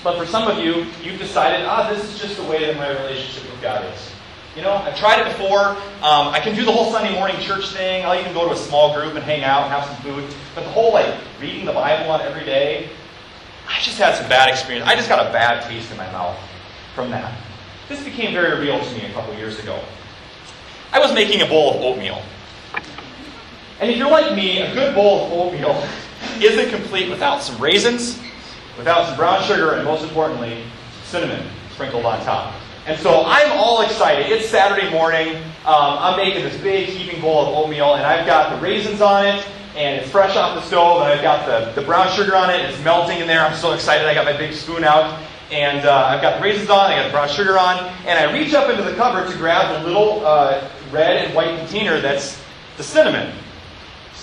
But 0.02 0.16
for 0.16 0.24
some 0.24 0.50
of 0.50 0.56
you, 0.56 0.86
you've 1.02 1.18
decided, 1.18 1.66
ah, 1.66 1.92
this 1.92 2.02
is 2.02 2.18
just 2.18 2.38
the 2.38 2.44
way 2.44 2.64
that 2.64 2.78
my 2.78 2.88
relationship 2.88 3.42
with 3.50 3.60
God 3.60 3.84
is. 3.92 4.10
You 4.56 4.62
know, 4.62 4.72
I've 4.72 4.96
tried 4.96 5.20
it 5.20 5.36
before. 5.36 5.76
Um, 6.00 6.28
I 6.28 6.40
can 6.40 6.56
do 6.56 6.64
the 6.64 6.72
whole 6.72 6.90
Sunday 6.90 7.12
morning 7.12 7.38
church 7.40 7.74
thing. 7.74 8.06
I'll 8.06 8.18
even 8.18 8.32
go 8.32 8.48
to 8.48 8.54
a 8.54 8.56
small 8.56 8.94
group 8.94 9.16
and 9.16 9.22
hang 9.22 9.44
out 9.44 9.64
and 9.64 9.70
have 9.70 9.84
some 9.84 9.96
food. 9.96 10.34
But 10.54 10.64
the 10.64 10.70
whole, 10.70 10.94
like, 10.94 11.14
reading 11.42 11.66
the 11.66 11.74
Bible 11.74 12.10
on 12.10 12.22
every 12.22 12.46
day, 12.46 12.88
I 13.68 13.82
just 13.82 13.98
had 13.98 14.14
some 14.14 14.30
bad 14.30 14.48
experience. 14.48 14.88
I 14.88 14.96
just 14.96 15.10
got 15.10 15.18
a 15.18 15.30
bad 15.30 15.62
taste 15.68 15.90
in 15.90 15.98
my 15.98 16.10
mouth 16.10 16.38
from 16.94 17.10
that. 17.10 17.38
This 17.90 18.02
became 18.02 18.32
very 18.32 18.58
real 18.58 18.82
to 18.82 18.94
me 18.94 19.04
a 19.04 19.12
couple 19.12 19.34
years 19.34 19.58
ago. 19.58 19.78
I 20.90 21.00
was 21.00 21.12
making 21.12 21.42
a 21.42 21.46
bowl 21.46 21.74
of 21.74 21.82
oatmeal. 21.82 22.22
And 23.82 23.90
if 23.90 23.96
you're 23.96 24.08
like 24.08 24.36
me, 24.36 24.60
a 24.60 24.72
good 24.74 24.94
bowl 24.94 25.26
of 25.26 25.32
oatmeal 25.32 25.84
isn't 26.40 26.70
complete 26.70 27.10
without 27.10 27.42
some 27.42 27.60
raisins, 27.60 28.20
without 28.78 29.08
some 29.08 29.16
brown 29.16 29.42
sugar, 29.42 29.72
and 29.72 29.84
most 29.84 30.04
importantly, 30.04 30.62
cinnamon 31.02 31.44
sprinkled 31.72 32.04
on 32.04 32.24
top. 32.24 32.54
And 32.86 32.96
so 33.00 33.24
I'm 33.26 33.50
all 33.58 33.82
excited. 33.82 34.30
It's 34.30 34.48
Saturday 34.48 34.88
morning. 34.92 35.34
Um, 35.66 35.98
I'm 35.98 36.16
making 36.16 36.44
this 36.44 36.56
big 36.62 36.90
heaping 36.90 37.20
bowl 37.20 37.40
of 37.40 37.56
oatmeal, 37.56 37.94
and 37.94 38.06
I've 38.06 38.24
got 38.24 38.54
the 38.54 38.62
raisins 38.62 39.00
on 39.00 39.26
it, 39.26 39.44
and 39.74 40.00
it's 40.00 40.08
fresh 40.08 40.36
off 40.36 40.54
the 40.54 40.62
stove, 40.62 41.02
and 41.02 41.10
I've 41.10 41.22
got 41.22 41.44
the, 41.44 41.80
the 41.80 41.84
brown 41.84 42.08
sugar 42.12 42.36
on 42.36 42.50
it, 42.50 42.60
it's 42.60 42.80
melting 42.84 43.18
in 43.18 43.26
there. 43.26 43.40
I'm 43.40 43.56
so 43.56 43.72
excited. 43.72 44.06
I 44.06 44.14
got 44.14 44.24
my 44.24 44.36
big 44.36 44.52
spoon 44.54 44.84
out, 44.84 45.20
and 45.50 45.84
uh, 45.84 46.06
I've 46.06 46.22
got 46.22 46.36
the 46.36 46.44
raisins 46.44 46.70
on, 46.70 46.92
I 46.92 46.94
got 46.94 47.06
the 47.06 47.10
brown 47.10 47.28
sugar 47.28 47.58
on, 47.58 47.78
and 48.06 48.16
I 48.16 48.32
reach 48.32 48.54
up 48.54 48.70
into 48.70 48.84
the 48.84 48.94
cupboard 48.94 49.28
to 49.32 49.36
grab 49.38 49.76
the 49.76 49.88
little 49.88 50.24
uh, 50.24 50.70
red 50.92 51.24
and 51.24 51.34
white 51.34 51.58
container 51.58 52.00
that's 52.00 52.40
the 52.76 52.84
cinnamon, 52.84 53.34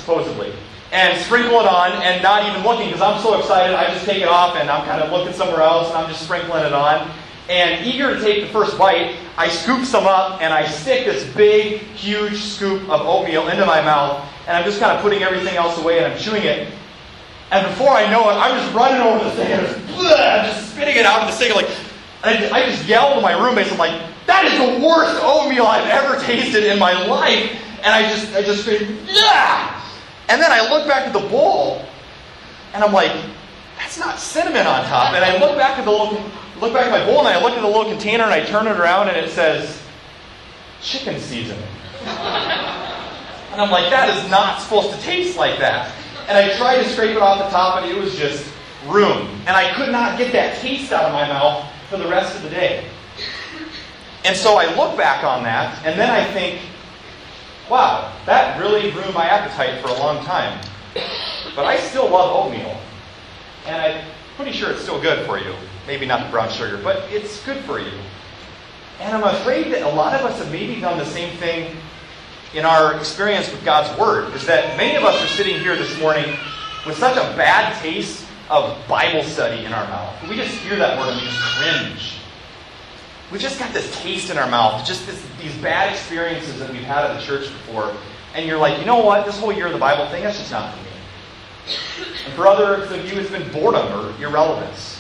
supposedly. 0.10 0.54
And 0.92 1.16
sprinkle 1.24 1.60
it 1.60 1.68
on, 1.68 1.92
and 2.02 2.24
not 2.24 2.50
even 2.50 2.64
looking, 2.64 2.88
because 2.88 3.02
I'm 3.02 3.22
so 3.22 3.38
excited, 3.38 3.76
I 3.76 3.94
just 3.94 4.06
take 4.06 4.24
it 4.24 4.28
off, 4.28 4.56
and 4.56 4.70
I'm 4.70 4.86
kind 4.86 5.04
of 5.04 5.12
looking 5.12 5.34
somewhere 5.34 5.62
else, 5.62 5.90
and 5.90 5.98
I'm 5.98 6.10
just 6.10 6.24
sprinkling 6.24 6.66
it 6.66 6.74
on. 6.74 7.12
And 7.48 7.86
eager 7.86 8.16
to 8.16 8.22
take 8.22 8.42
the 8.42 8.52
first 8.52 8.78
bite, 8.78 9.16
I 9.38 9.50
scoop 9.50 9.86
some 9.86 10.06
up 10.06 10.40
and 10.40 10.54
I 10.54 10.68
stick 10.68 11.06
this 11.06 11.26
big, 11.34 11.82
huge 11.96 12.44
scoop 12.44 12.88
of 12.90 13.02
oatmeal 13.02 13.48
into 13.48 13.66
my 13.66 13.82
mouth. 13.82 14.24
And 14.46 14.56
I'm 14.56 14.64
just 14.64 14.80
kind 14.80 14.96
of 14.96 15.02
putting 15.02 15.24
everything 15.24 15.56
else 15.56 15.76
away 15.80 15.98
and 15.98 16.14
I'm 16.14 16.20
chewing 16.20 16.44
it. 16.44 16.72
And 17.50 17.66
before 17.66 17.90
I 17.90 18.08
know 18.12 18.30
it, 18.30 18.34
I'm 18.34 18.56
just 18.62 18.72
running 18.76 19.02
over 19.02 19.24
the 19.24 19.36
sink 19.36 19.50
and 19.50 19.66
just, 19.66 19.80
bleh, 19.88 20.46
just 20.46 20.74
spitting 20.74 20.96
it 20.96 21.08
out 21.08 21.22
of 21.22 21.28
the 21.30 21.34
sink. 21.34 21.56
Like, 21.56 21.70
I, 22.24 22.52
I 22.52 22.70
just 22.70 22.86
yelled 22.86 23.16
to 23.16 23.22
my 23.22 23.34
roommates. 23.34 23.72
I'm 23.72 23.80
like, 23.80 24.00
that 24.28 24.46
is 24.46 24.54
the 24.60 24.86
worst 24.86 25.20
oatmeal 25.24 25.66
I've 25.66 25.90
ever 25.90 26.24
tasted 26.24 26.66
in 26.66 26.78
my 26.78 26.94
life. 27.08 27.50
And 27.82 27.88
I 27.88 28.04
just, 28.04 28.32
I 28.36 28.44
just 28.44 28.62
screamed, 28.62 28.96
yeah. 29.08 29.82
And 30.30 30.42
then 30.42 30.52
I 30.52 30.70
look 30.70 30.88
back 30.88 31.08
at 31.08 31.14
the 31.14 31.28
bowl 31.28 31.84
and 32.74 32.84
I'm 32.84 32.94
like, 32.94 33.12
that's 33.78 33.98
not 33.98 34.20
cinnamon 34.20 34.68
on 34.68 34.86
top. 34.86 35.14
And 35.14 35.26
I 35.26 35.40
look 35.40 35.58
back 35.58 35.80
at 35.80 35.86
the 35.86 35.92
little 35.92 36.24
look 36.62 36.74
back 36.74 36.86
at 36.86 36.92
my 36.92 37.04
bowl 37.06 37.20
and 37.20 37.28
I 37.28 37.42
look 37.42 37.54
at 37.54 37.62
the 37.62 37.68
little 37.68 37.86
container 37.86 38.26
and 38.26 38.34
I 38.34 38.46
turn 38.46 38.68
it 38.68 38.78
around 38.78 39.08
and 39.08 39.18
it 39.18 39.32
says 39.32 39.82
chicken 40.82 41.20
seasoning. 41.20 41.64
and 42.06 43.60
I'm 43.60 43.72
like, 43.72 43.90
that 43.90 44.10
is 44.10 44.30
not 44.30 44.62
supposed 44.62 44.92
to 44.92 45.02
taste 45.02 45.38
like 45.38 45.58
that. 45.60 45.92
And 46.28 46.38
I 46.38 46.56
tried 46.58 46.84
to 46.84 46.90
scrape 46.90 47.16
it 47.16 47.22
off 47.22 47.40
the 47.40 47.50
top 47.50 47.82
and 47.82 47.92
it 47.92 47.98
was 47.98 48.16
just 48.16 48.46
room. 48.88 49.28
And 49.48 49.58
I 49.58 49.74
could 49.74 49.92
not 49.92 50.18
get 50.18 50.32
that 50.34 50.60
taste 50.60 50.92
out 50.92 51.06
of 51.06 51.14
my 51.14 51.28
mouth 51.28 51.66
for 51.90 51.98
the 51.98 52.08
rest 52.08 52.36
of 52.36 52.44
the 52.44 52.50
day. 52.50 52.86
And 54.26 54.36
so 54.36 54.58
I 54.58 54.76
look 54.76 54.96
back 54.98 55.24
on 55.24 55.44
that 55.44 55.84
and 55.86 56.00
then 56.00 56.10
I 56.10 56.24
think, 56.34 56.62
wow, 57.70 58.14
that 58.26 58.60
really 58.60 58.92
ruined 58.92 59.14
my 59.14 59.26
appetite 59.26 59.82
for 59.82 59.90
a 59.90 60.00
long 60.00 60.24
time. 60.26 60.60
But 61.56 61.66
I 61.66 61.78
still 61.78 62.10
love 62.10 62.46
oatmeal. 62.46 62.76
And 63.66 63.82
I'm 63.82 64.06
pretty 64.36 64.52
sure 64.52 64.72
it's 64.72 64.82
still 64.82 65.02
good 65.02 65.26
for 65.26 65.38
you. 65.38 65.54
Maybe 65.86 66.06
not 66.06 66.26
the 66.26 66.32
brown 66.32 66.50
sugar, 66.50 66.80
but 66.84 67.12
it's 67.12 67.44
good 67.46 67.64
for 67.66 67.80
you. 67.80 67.92
And 69.00 69.16
I'm 69.16 69.36
afraid 69.36 69.72
that 69.74 69.82
a 69.84 69.96
lot 69.96 70.14
of 70.14 70.26
us 70.26 70.40
have 70.40 70.52
maybe 70.52 70.82
done 70.82 70.98
the 70.98 71.06
same 71.06 71.36
thing 71.38 71.76
in 72.54 72.66
our 72.66 72.96
experience 72.96 73.50
with 73.52 73.64
God's 73.64 73.98
Word, 74.00 74.34
is 74.34 74.46
that 74.48 74.76
many 74.76 74.96
of 74.96 75.04
us 75.04 75.22
are 75.24 75.28
sitting 75.28 75.60
here 75.60 75.76
this 75.76 75.98
morning 76.00 76.36
with 76.86 76.98
such 76.98 77.16
a 77.16 77.38
bad 77.38 77.80
taste 77.82 78.26
of 78.50 78.76
Bible 78.88 79.24
study 79.24 79.66
in 79.66 79.72
our 79.72 79.86
mouth. 79.86 80.28
We 80.28 80.36
just 80.36 80.56
hear 80.56 80.76
that 80.78 80.98
word 80.98 81.10
and 81.10 81.22
we 81.22 81.28
just 81.28 81.40
cringe. 81.40 82.19
We 83.32 83.38
just 83.38 83.60
got 83.60 83.74
this 83.74 83.96
taste 84.02 84.30
in 84.32 84.38
our 84.38 84.50
mouth, 84.50 84.86
just 84.86 85.06
this, 85.06 85.24
these 85.42 85.56
bad 85.58 85.92
experiences 85.92 86.60
that 86.60 86.72
we've 86.72 86.82
had 86.82 87.06
at 87.06 87.20
the 87.20 87.26
church 87.26 87.48
before. 87.48 87.94
And 88.34 88.46
you're 88.48 88.58
like, 88.58 88.80
you 88.80 88.86
know 88.86 89.04
what? 89.04 89.26
This 89.26 89.40
whole 89.40 89.52
year 89.52 89.68
of 89.68 89.74
the 89.74 89.80
Bible 89.80 90.08
thing, 90.10 90.24
that's 90.24 90.38
just 90.38 90.52
not 90.52 90.74
for 90.74 90.84
me. 90.84 90.90
And 92.26 92.34
for 92.34 92.48
others 92.48 92.92
of 92.92 93.12
you, 93.12 93.20
it's 93.20 93.30
been 93.30 93.52
boredom 93.52 93.88
or 93.94 94.10
irrelevance. 94.22 95.00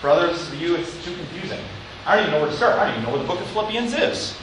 For 0.00 0.08
others 0.08 0.48
of 0.48 0.60
you, 0.60 0.76
it's 0.76 0.92
too 1.04 1.14
confusing. 1.14 1.60
I 2.06 2.16
don't 2.16 2.24
even 2.24 2.34
know 2.34 2.40
where 2.40 2.50
to 2.50 2.56
start. 2.56 2.78
I 2.78 2.86
don't 2.86 2.94
even 2.94 3.04
know 3.04 3.10
where 3.10 3.22
the 3.22 3.28
book 3.28 3.40
of 3.40 3.46
Philippians 3.48 3.92
is. 3.94 4.36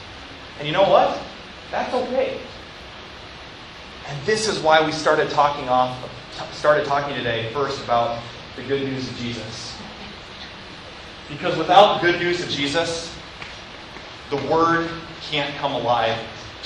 And 0.59 0.67
you 0.67 0.73
know 0.73 0.87
what? 0.87 1.19
That's 1.71 1.93
okay. 1.93 2.39
And 4.07 4.25
this 4.25 4.47
is 4.47 4.59
why 4.59 4.85
we 4.85 4.91
started 4.91 5.29
talking 5.31 5.67
off 5.69 5.97
started 6.51 6.85
talking 6.85 7.15
today 7.15 7.51
first 7.53 7.81
about 7.83 8.21
the 8.55 8.63
good 8.63 8.83
news 8.83 9.09
of 9.09 9.15
Jesus. 9.17 9.74
Because 11.29 11.57
without 11.57 12.01
good 12.01 12.19
news 12.19 12.43
of 12.43 12.49
Jesus, 12.49 13.15
the 14.29 14.37
word 14.47 14.89
can't 15.21 15.53
come 15.55 15.73
alive 15.73 16.17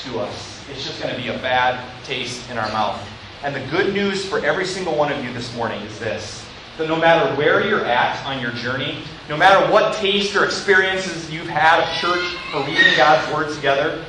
to 0.03 0.19
us. 0.19 0.63
It's 0.69 0.83
just 0.83 1.01
going 1.01 1.13
to 1.13 1.21
be 1.21 1.29
a 1.29 1.37
bad 1.39 1.83
taste 2.03 2.49
in 2.49 2.57
our 2.57 2.71
mouth. 2.71 3.01
And 3.43 3.55
the 3.55 3.65
good 3.71 3.93
news 3.93 4.25
for 4.25 4.43
every 4.45 4.65
single 4.65 4.95
one 4.95 5.11
of 5.11 5.23
you 5.23 5.31
this 5.33 5.55
morning 5.55 5.81
is 5.81 5.99
this 5.99 6.45
that 6.77 6.87
no 6.87 6.95
matter 6.95 7.35
where 7.35 7.67
you're 7.67 7.85
at 7.85 8.25
on 8.25 8.41
your 8.41 8.51
journey, 8.51 8.99
no 9.27 9.35
matter 9.35 9.69
what 9.69 9.93
taste 9.95 10.33
or 10.33 10.45
experiences 10.45 11.29
you've 11.29 11.49
had 11.49 11.83
of 11.83 11.93
church 11.97 12.37
or 12.55 12.65
reading 12.65 12.95
God's 12.95 13.33
Word 13.33 13.53
together, 13.53 14.03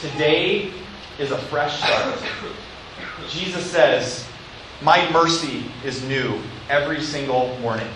today 0.00 0.70
is 1.18 1.32
a 1.32 1.38
fresh 1.38 1.78
start. 1.78 2.22
Jesus 3.28 3.68
says, 3.68 4.28
My 4.80 5.10
mercy 5.10 5.64
is 5.84 6.04
new 6.04 6.40
every 6.70 7.00
single 7.00 7.58
morning. 7.58 7.88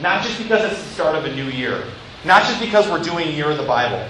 Not 0.00 0.22
just 0.22 0.38
because 0.38 0.70
it's 0.70 0.82
the 0.82 0.88
start 0.90 1.14
of 1.14 1.24
a 1.24 1.34
new 1.34 1.46
year, 1.46 1.84
not 2.24 2.42
just 2.42 2.60
because 2.60 2.88
we're 2.88 3.02
doing 3.02 3.34
year 3.34 3.50
of 3.50 3.58
the 3.58 3.64
Bible, 3.66 4.04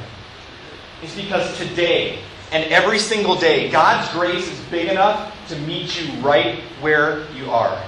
It's 1.02 1.14
because 1.14 1.56
today 1.56 2.18
and 2.50 2.64
every 2.72 2.98
single 2.98 3.36
day, 3.36 3.70
God's 3.70 4.10
grace 4.12 4.50
is 4.50 4.58
big 4.70 4.88
enough 4.88 5.34
to 5.48 5.56
meet 5.60 6.00
you 6.00 6.10
right 6.20 6.58
where 6.80 7.30
you 7.32 7.50
are. 7.50 7.80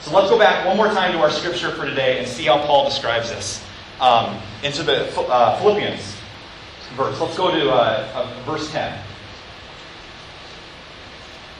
So 0.00 0.14
let's 0.14 0.30
go 0.30 0.38
back 0.38 0.66
one 0.66 0.76
more 0.76 0.88
time 0.88 1.12
to 1.12 1.18
our 1.18 1.30
scripture 1.30 1.70
for 1.70 1.84
today 1.84 2.18
and 2.18 2.26
see 2.26 2.44
how 2.44 2.64
Paul 2.64 2.88
describes 2.88 3.30
this 3.30 3.64
um, 4.00 4.38
into 4.62 4.82
the 4.82 5.10
uh, 5.20 5.58
Philippians 5.60 6.14
verse. 6.96 7.20
Let's 7.20 7.36
go 7.36 7.50
to 7.50 7.70
uh, 7.70 8.08
uh, 8.14 8.42
verse 8.44 8.70
10. 8.72 8.98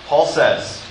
Paul 0.06 0.26
says, 0.26 0.82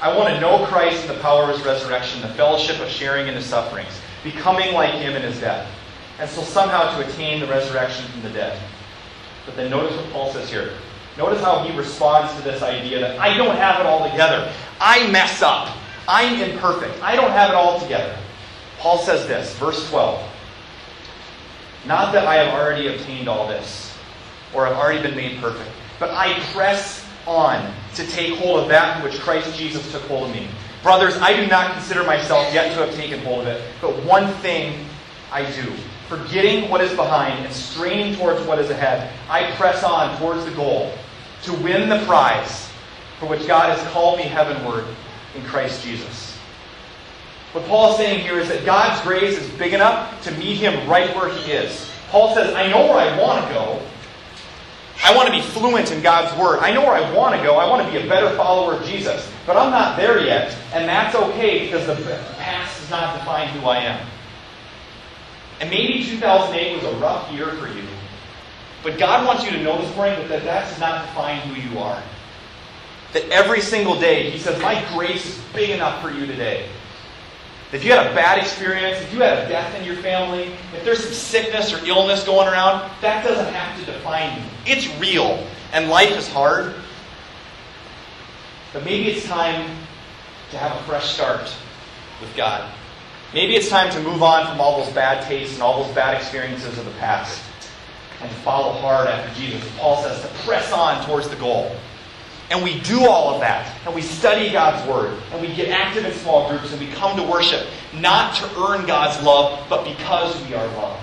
I 0.00 0.16
want 0.16 0.32
to 0.32 0.40
know 0.40 0.64
Christ 0.66 1.06
and 1.06 1.10
the 1.10 1.22
power 1.22 1.44
of 1.44 1.56
his 1.56 1.64
resurrection, 1.64 2.22
the 2.22 2.28
fellowship 2.28 2.80
of 2.80 2.88
sharing 2.88 3.28
in 3.28 3.34
his 3.34 3.44
sufferings, 3.44 4.00
becoming 4.24 4.72
like 4.72 4.94
him 4.94 5.14
in 5.14 5.22
his 5.22 5.38
death, 5.40 5.70
and 6.18 6.28
so 6.28 6.42
somehow 6.42 6.96
to 6.96 7.06
attain 7.06 7.40
the 7.40 7.46
resurrection 7.46 8.06
from 8.06 8.22
the 8.22 8.30
dead. 8.30 8.58
But 9.44 9.56
then 9.56 9.70
notice 9.70 9.94
what 9.96 10.10
Paul 10.10 10.32
says 10.32 10.48
here. 10.48 10.72
Notice 11.18 11.42
how 11.42 11.64
he 11.64 11.76
responds 11.76 12.34
to 12.36 12.42
this 12.42 12.62
idea 12.62 13.00
that 13.00 13.18
I 13.18 13.36
don't 13.36 13.56
have 13.56 13.80
it 13.80 13.86
all 13.86 14.08
together. 14.08 14.50
I 14.80 15.06
mess 15.10 15.42
up. 15.42 15.76
I'm 16.08 16.40
imperfect. 16.40 17.02
I 17.02 17.14
don't 17.14 17.32
have 17.32 17.50
it 17.50 17.56
all 17.56 17.78
together. 17.78 18.16
Paul 18.78 18.98
says 18.98 19.26
this, 19.26 19.54
verse 19.56 19.88
12. 19.90 20.26
Not 21.86 22.12
that 22.12 22.26
I 22.26 22.36
have 22.36 22.54
already 22.54 22.88
obtained 22.94 23.28
all 23.28 23.46
this, 23.48 23.94
or 24.54 24.66
have 24.66 24.76
already 24.76 25.02
been 25.02 25.16
made 25.16 25.40
perfect, 25.40 25.70
but 25.98 26.10
I 26.10 26.40
press 26.52 27.04
on 27.26 27.70
to 27.94 28.06
take 28.06 28.38
hold 28.38 28.60
of 28.60 28.68
that 28.68 29.02
which 29.02 29.18
Christ 29.20 29.56
Jesus 29.56 29.90
took 29.92 30.02
hold 30.02 30.28
of 30.28 30.34
me. 30.34 30.48
Brothers, 30.82 31.16
I 31.18 31.34
do 31.36 31.46
not 31.46 31.74
consider 31.74 32.04
myself 32.04 32.52
yet 32.54 32.72
to 32.74 32.86
have 32.86 32.94
taken 32.94 33.20
hold 33.20 33.40
of 33.40 33.48
it, 33.48 33.62
but 33.80 33.90
one 34.04 34.32
thing 34.34 34.86
I 35.30 35.50
do. 35.52 35.72
Forgetting 36.08 36.70
what 36.70 36.80
is 36.80 36.94
behind 36.96 37.44
and 37.44 37.54
straining 37.54 38.16
towards 38.16 38.44
what 38.46 38.58
is 38.58 38.70
ahead, 38.70 39.12
I 39.28 39.50
press 39.52 39.84
on 39.84 40.18
towards 40.18 40.44
the 40.44 40.50
goal 40.52 40.92
to 41.42 41.52
win 41.54 41.88
the 41.88 42.04
prize 42.06 42.68
for 43.18 43.26
which 43.26 43.46
God 43.46 43.76
has 43.76 43.92
called 43.92 44.18
me 44.18 44.24
heavenward 44.24 44.84
in 45.36 45.44
Christ 45.44 45.84
Jesus. 45.84 46.36
What 47.52 47.64
Paul 47.66 47.92
is 47.92 47.96
saying 47.96 48.20
here 48.20 48.38
is 48.38 48.48
that 48.48 48.64
God's 48.64 49.00
grace 49.02 49.36
is 49.36 49.48
big 49.58 49.74
enough 49.74 50.22
to 50.24 50.30
meet 50.32 50.56
him 50.56 50.88
right 50.88 51.14
where 51.14 51.28
he 51.28 51.52
is. 51.52 51.90
Paul 52.08 52.34
says, 52.34 52.54
I 52.54 52.68
know 52.68 52.86
where 52.86 52.98
I 52.98 53.20
want 53.20 53.46
to 53.46 53.52
go. 53.52 53.82
I 55.02 55.16
want 55.16 55.28
to 55.28 55.32
be 55.32 55.40
fluent 55.40 55.90
in 55.92 56.02
God's 56.02 56.38
Word. 56.38 56.60
I 56.60 56.72
know 56.72 56.82
where 56.82 56.94
I 56.94 57.12
want 57.12 57.34
to 57.34 57.42
go. 57.42 57.56
I 57.56 57.68
want 57.68 57.86
to 57.86 57.92
be 57.92 58.04
a 58.04 58.08
better 58.08 58.36
follower 58.36 58.74
of 58.74 58.86
Jesus. 58.86 59.30
But 59.46 59.56
I'm 59.56 59.70
not 59.70 59.96
there 59.96 60.24
yet, 60.24 60.56
and 60.72 60.88
that's 60.88 61.14
okay 61.14 61.64
because 61.64 61.86
the 61.86 61.94
past 62.36 62.80
does 62.80 62.90
not 62.90 63.18
define 63.18 63.48
who 63.48 63.66
I 63.66 63.78
am. 63.78 64.06
And 65.60 65.70
maybe 65.70 66.04
2008 66.04 66.76
was 66.76 66.84
a 66.84 66.96
rough 66.98 67.30
year 67.32 67.48
for 67.54 67.68
you. 67.68 67.84
But 68.82 68.98
God 68.98 69.26
wants 69.26 69.44
you 69.44 69.50
to 69.50 69.62
know 69.62 69.80
this 69.80 69.94
morning 69.96 70.16
that 70.28 70.44
that, 70.44 70.68
does 70.68 70.80
not 70.80 71.06
define 71.06 71.40
who 71.40 71.60
you 71.60 71.78
are. 71.78 72.02
That 73.12 73.28
every 73.30 73.60
single 73.60 73.98
day, 73.98 74.30
He 74.30 74.38
says, 74.38 74.60
My 74.62 74.86
grace 74.94 75.26
is 75.26 75.44
big 75.52 75.70
enough 75.70 76.00
for 76.02 76.10
you 76.10 76.26
today. 76.26 76.68
If 77.72 77.84
you 77.84 77.92
had 77.92 78.06
a 78.06 78.14
bad 78.14 78.38
experience, 78.38 79.00
if 79.00 79.12
you 79.12 79.20
had 79.20 79.44
a 79.44 79.48
death 79.48 79.74
in 79.78 79.84
your 79.84 79.94
family, 79.96 80.52
if 80.74 80.84
there's 80.84 81.04
some 81.04 81.12
sickness 81.12 81.72
or 81.72 81.84
illness 81.86 82.24
going 82.24 82.48
around, 82.48 82.90
that 83.00 83.24
doesn't 83.24 83.52
have 83.54 83.78
to 83.78 83.92
define 83.92 84.38
you. 84.38 84.44
It's 84.66 84.88
real, 84.98 85.46
and 85.72 85.88
life 85.88 86.10
is 86.10 86.28
hard. 86.28 86.74
But 88.72 88.84
maybe 88.84 89.10
it's 89.10 89.26
time 89.26 89.70
to 90.50 90.58
have 90.58 90.76
a 90.76 90.82
fresh 90.84 91.14
start 91.14 91.42
with 92.20 92.34
God. 92.36 92.68
Maybe 93.32 93.54
it's 93.54 93.68
time 93.68 93.90
to 93.92 94.00
move 94.00 94.22
on 94.22 94.46
from 94.48 94.60
all 94.60 94.82
those 94.82 94.92
bad 94.92 95.24
tastes 95.26 95.54
and 95.54 95.62
all 95.62 95.84
those 95.84 95.94
bad 95.94 96.16
experiences 96.16 96.76
of 96.76 96.84
the 96.84 96.90
past 96.92 97.40
and 98.20 98.30
follow 98.38 98.72
hard 98.72 99.06
after 99.06 99.40
Jesus. 99.40 99.62
Paul 99.78 100.02
says 100.02 100.20
to 100.20 100.28
press 100.44 100.72
on 100.72 101.04
towards 101.06 101.28
the 101.28 101.36
goal. 101.36 101.74
And 102.50 102.64
we 102.64 102.80
do 102.80 103.06
all 103.06 103.32
of 103.32 103.40
that. 103.40 103.72
And 103.86 103.94
we 103.94 104.02
study 104.02 104.50
God's 104.50 104.86
Word. 104.88 105.16
And 105.32 105.40
we 105.40 105.54
get 105.54 105.68
active 105.68 106.04
in 106.04 106.12
small 106.12 106.48
groups. 106.48 106.72
And 106.72 106.80
we 106.80 106.88
come 106.88 107.16
to 107.16 107.22
worship, 107.22 107.66
not 107.94 108.34
to 108.36 108.44
earn 108.60 108.86
God's 108.86 109.24
love, 109.24 109.66
but 109.68 109.84
because 109.84 110.34
we 110.46 110.54
are 110.54 110.66
loved. 110.76 111.00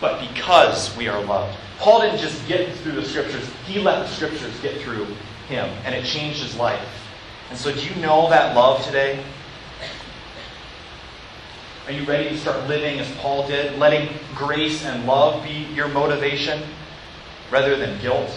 But 0.00 0.20
because 0.20 0.94
we 0.96 1.06
are 1.06 1.22
loved. 1.24 1.56
Paul 1.78 2.00
didn't 2.00 2.18
just 2.18 2.46
get 2.48 2.74
through 2.78 2.92
the 2.92 3.04
Scriptures, 3.04 3.48
he 3.66 3.78
let 3.78 4.00
the 4.00 4.08
Scriptures 4.08 4.58
get 4.60 4.80
through 4.80 5.06
him. 5.48 5.68
And 5.84 5.94
it 5.94 6.04
changed 6.04 6.42
his 6.42 6.56
life. 6.56 6.80
And 7.50 7.58
so, 7.58 7.72
do 7.72 7.80
you 7.80 7.94
know 7.96 8.28
that 8.30 8.56
love 8.56 8.84
today? 8.84 9.22
Are 11.86 11.92
you 11.92 12.04
ready 12.04 12.30
to 12.30 12.36
start 12.36 12.66
living 12.66 12.98
as 12.98 13.08
Paul 13.18 13.46
did, 13.46 13.78
letting 13.78 14.08
grace 14.34 14.84
and 14.84 15.06
love 15.06 15.44
be 15.44 15.68
your 15.72 15.86
motivation 15.86 16.60
rather 17.52 17.76
than 17.76 18.00
guilt? 18.00 18.28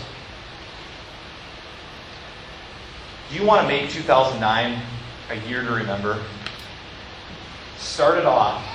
Do 3.29 3.35
you 3.35 3.45
want 3.45 3.61
to 3.61 3.67
make 3.67 3.91
2009 3.91 4.81
a 5.29 5.47
year 5.47 5.61
to 5.61 5.71
remember? 5.71 6.19
Start 7.77 8.17
it 8.17 8.25
off 8.25 8.65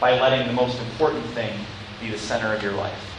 by 0.00 0.20
letting 0.20 0.48
the 0.48 0.52
most 0.52 0.80
important 0.80 1.24
thing 1.26 1.56
be 2.00 2.10
the 2.10 2.18
center 2.18 2.52
of 2.52 2.60
your 2.60 2.72
life. 2.72 3.14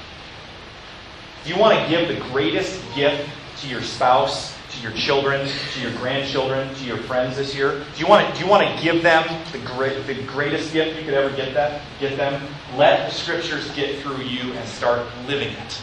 Do 1.45 1.53
you 1.53 1.57
want 1.57 1.79
to 1.79 1.88
give 1.88 2.09
the 2.09 2.19
greatest 2.29 2.81
gift 2.93 3.29
to 3.61 3.69
your 3.69 3.81
spouse, 3.81 4.53
to 4.71 4.81
your 4.81 4.91
children, 4.91 5.47
to 5.75 5.79
your 5.79 5.91
grandchildren, 5.93 6.73
to 6.75 6.83
your 6.83 6.97
friends 6.97 7.38
this 7.38 7.55
year? 7.55 7.85
Do 7.95 8.01
you 8.01 8.07
want 8.07 8.27
to, 8.27 8.33
do 8.38 8.43
you 8.43 8.51
want 8.51 8.67
to 8.67 8.83
give 8.83 9.01
them 9.01 9.23
the, 9.53 9.59
great, 9.59 10.05
the 10.07 10.21
greatest 10.23 10.73
gift 10.73 10.99
you 10.99 11.05
could 11.05 11.13
ever 11.13 11.33
get, 11.38 11.53
that, 11.53 11.83
get 12.01 12.17
them? 12.17 12.45
Let 12.75 13.09
the 13.09 13.15
scriptures 13.15 13.71
get 13.75 14.01
through 14.01 14.23
you 14.23 14.51
and 14.51 14.67
start 14.67 15.07
living 15.25 15.53
it. 15.53 15.81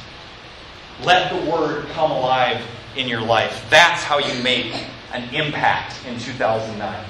Let 1.03 1.33
the 1.33 1.51
word 1.51 1.87
come 1.89 2.11
alive 2.11 2.63
in 2.97 3.09
your 3.09 3.21
life. 3.21 3.67
That's 3.71 4.03
how 4.03 4.19
you 4.19 4.43
make 4.43 4.73
an 5.13 5.35
impact 5.35 5.95
in 6.07 6.19
2009. 6.19 7.05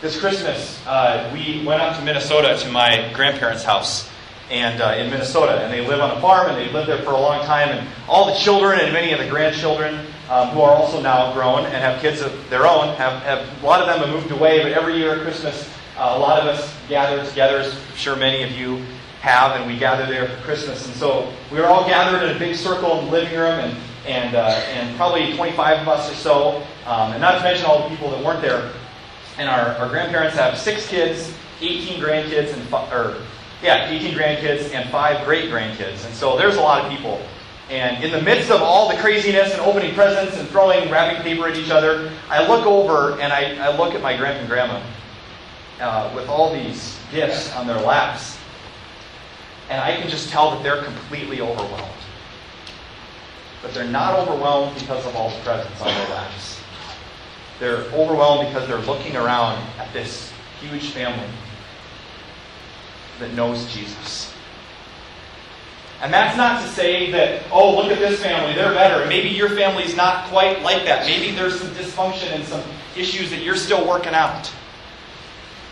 This 0.00 0.18
Christmas, 0.18 0.80
uh, 0.86 1.30
we 1.32 1.62
went 1.64 1.82
up 1.82 1.98
to 1.98 2.04
Minnesota 2.04 2.58
to 2.62 2.70
my 2.70 3.10
grandparents' 3.12 3.64
house 3.64 4.08
and 4.50 4.80
uh, 4.80 4.94
in 4.96 5.10
Minnesota, 5.10 5.60
and 5.62 5.72
they 5.72 5.86
live 5.86 6.00
on 6.00 6.16
a 6.16 6.20
farm, 6.20 6.48
and 6.48 6.56
they 6.56 6.72
lived 6.72 6.88
there 6.88 7.02
for 7.02 7.12
a 7.12 7.20
long 7.20 7.44
time. 7.44 7.68
And 7.68 7.86
all 8.08 8.26
the 8.26 8.34
children 8.34 8.80
and 8.80 8.92
many 8.92 9.12
of 9.12 9.18
the 9.18 9.28
grandchildren, 9.28 10.06
um, 10.28 10.48
who 10.48 10.62
are 10.62 10.74
also 10.74 11.00
now 11.00 11.32
grown 11.32 11.64
and 11.66 11.74
have 11.74 12.00
kids 12.00 12.20
of 12.20 12.50
their 12.50 12.66
own, 12.66 12.96
have, 12.96 13.22
have 13.22 13.62
a 13.62 13.66
lot 13.66 13.80
of 13.80 13.86
them 13.86 13.98
have 13.98 14.08
moved 14.08 14.30
away. 14.32 14.62
But 14.62 14.72
every 14.72 14.96
year 14.96 15.16
at 15.16 15.22
Christmas, 15.22 15.68
uh, 15.96 16.14
a 16.16 16.18
lot 16.18 16.40
of 16.40 16.46
us 16.46 16.74
gather 16.88 17.24
together. 17.28 17.60
I'm 17.60 17.96
sure 17.96 18.16
many 18.16 18.42
of 18.42 18.52
you 18.52 18.84
have, 19.20 19.56
and 19.60 19.66
we 19.70 19.78
gather 19.78 20.06
there 20.06 20.28
for 20.28 20.42
Christmas. 20.42 20.86
And 20.86 20.94
so 20.94 21.32
we 21.52 21.58
were 21.58 21.66
all 21.66 21.86
gathered 21.86 22.22
in 22.28 22.36
a 22.36 22.38
big 22.38 22.56
circle 22.56 22.98
in 22.98 23.06
the 23.06 23.10
living 23.12 23.38
room, 23.38 23.60
and 23.60 23.76
and 24.06 24.34
uh, 24.34 24.48
and 24.72 24.96
probably 24.96 25.34
25 25.36 25.80
of 25.80 25.88
us 25.88 26.10
or 26.10 26.14
so, 26.14 26.56
um, 26.86 27.12
and 27.12 27.20
not 27.20 27.38
to 27.38 27.42
mention 27.42 27.66
all 27.66 27.82
the 27.82 27.94
people 27.94 28.10
that 28.10 28.24
weren't 28.24 28.40
there. 28.42 28.72
And 29.38 29.48
our, 29.48 29.76
our 29.76 29.88
grandparents 29.88 30.36
have 30.36 30.58
six 30.58 30.86
kids, 30.88 31.32
18 31.60 32.02
grandkids, 32.02 32.52
and 32.52 32.92
or 32.92 33.22
yeah, 33.62 33.88
18 33.88 34.14
grandkids 34.14 34.72
and 34.74 34.88
five 34.90 35.24
great 35.24 35.50
grandkids. 35.50 36.04
And 36.06 36.14
so 36.14 36.36
there's 36.36 36.56
a 36.56 36.60
lot 36.60 36.84
of 36.84 36.90
people. 36.90 37.20
And 37.68 38.02
in 38.02 38.10
the 38.10 38.20
midst 38.20 38.50
of 38.50 38.62
all 38.62 38.88
the 38.88 38.96
craziness 38.96 39.52
and 39.52 39.60
opening 39.60 39.94
presents 39.94 40.36
and 40.36 40.48
throwing 40.48 40.90
wrapping 40.90 41.22
paper 41.22 41.46
at 41.46 41.56
each 41.56 41.70
other, 41.70 42.10
I 42.28 42.46
look 42.46 42.66
over 42.66 43.20
and 43.20 43.32
I, 43.32 43.64
I 43.64 43.76
look 43.76 43.94
at 43.94 44.02
my 44.02 44.16
grandpa 44.16 44.40
and 44.40 44.48
grandma 44.48 44.82
uh, 45.78 46.12
with 46.14 46.28
all 46.28 46.52
these 46.52 46.98
gifts 47.12 47.54
on 47.54 47.68
their 47.68 47.78
laps. 47.78 48.39
And 49.70 49.80
I 49.80 49.96
can 49.96 50.10
just 50.10 50.28
tell 50.28 50.50
that 50.50 50.62
they're 50.62 50.82
completely 50.82 51.40
overwhelmed. 51.40 51.94
But 53.62 53.72
they're 53.72 53.84
not 53.84 54.18
overwhelmed 54.18 54.78
because 54.78 55.06
of 55.06 55.14
all 55.14 55.30
the 55.30 55.38
presents 55.38 55.80
on 55.80 55.86
their 55.86 56.08
laps. 56.08 56.60
They're 57.60 57.84
overwhelmed 57.92 58.48
because 58.48 58.66
they're 58.66 58.78
looking 58.78 59.16
around 59.16 59.64
at 59.78 59.92
this 59.92 60.32
huge 60.60 60.90
family 60.90 61.28
that 63.20 63.32
knows 63.34 63.72
Jesus. 63.72 64.34
And 66.02 66.12
that's 66.12 66.36
not 66.36 66.62
to 66.62 66.68
say 66.68 67.12
that, 67.12 67.42
oh, 67.52 67.76
look 67.76 67.92
at 67.92 67.98
this 67.98 68.22
family, 68.22 68.54
they're 68.54 68.72
better. 68.72 69.06
Maybe 69.06 69.28
your 69.28 69.50
family's 69.50 69.94
not 69.94 70.24
quite 70.28 70.62
like 70.62 70.84
that. 70.86 71.06
Maybe 71.06 71.34
there's 71.36 71.60
some 71.60 71.68
dysfunction 71.70 72.34
and 72.34 72.44
some 72.44 72.62
issues 72.96 73.30
that 73.30 73.42
you're 73.42 73.56
still 73.56 73.86
working 73.86 74.14
out. 74.14 74.50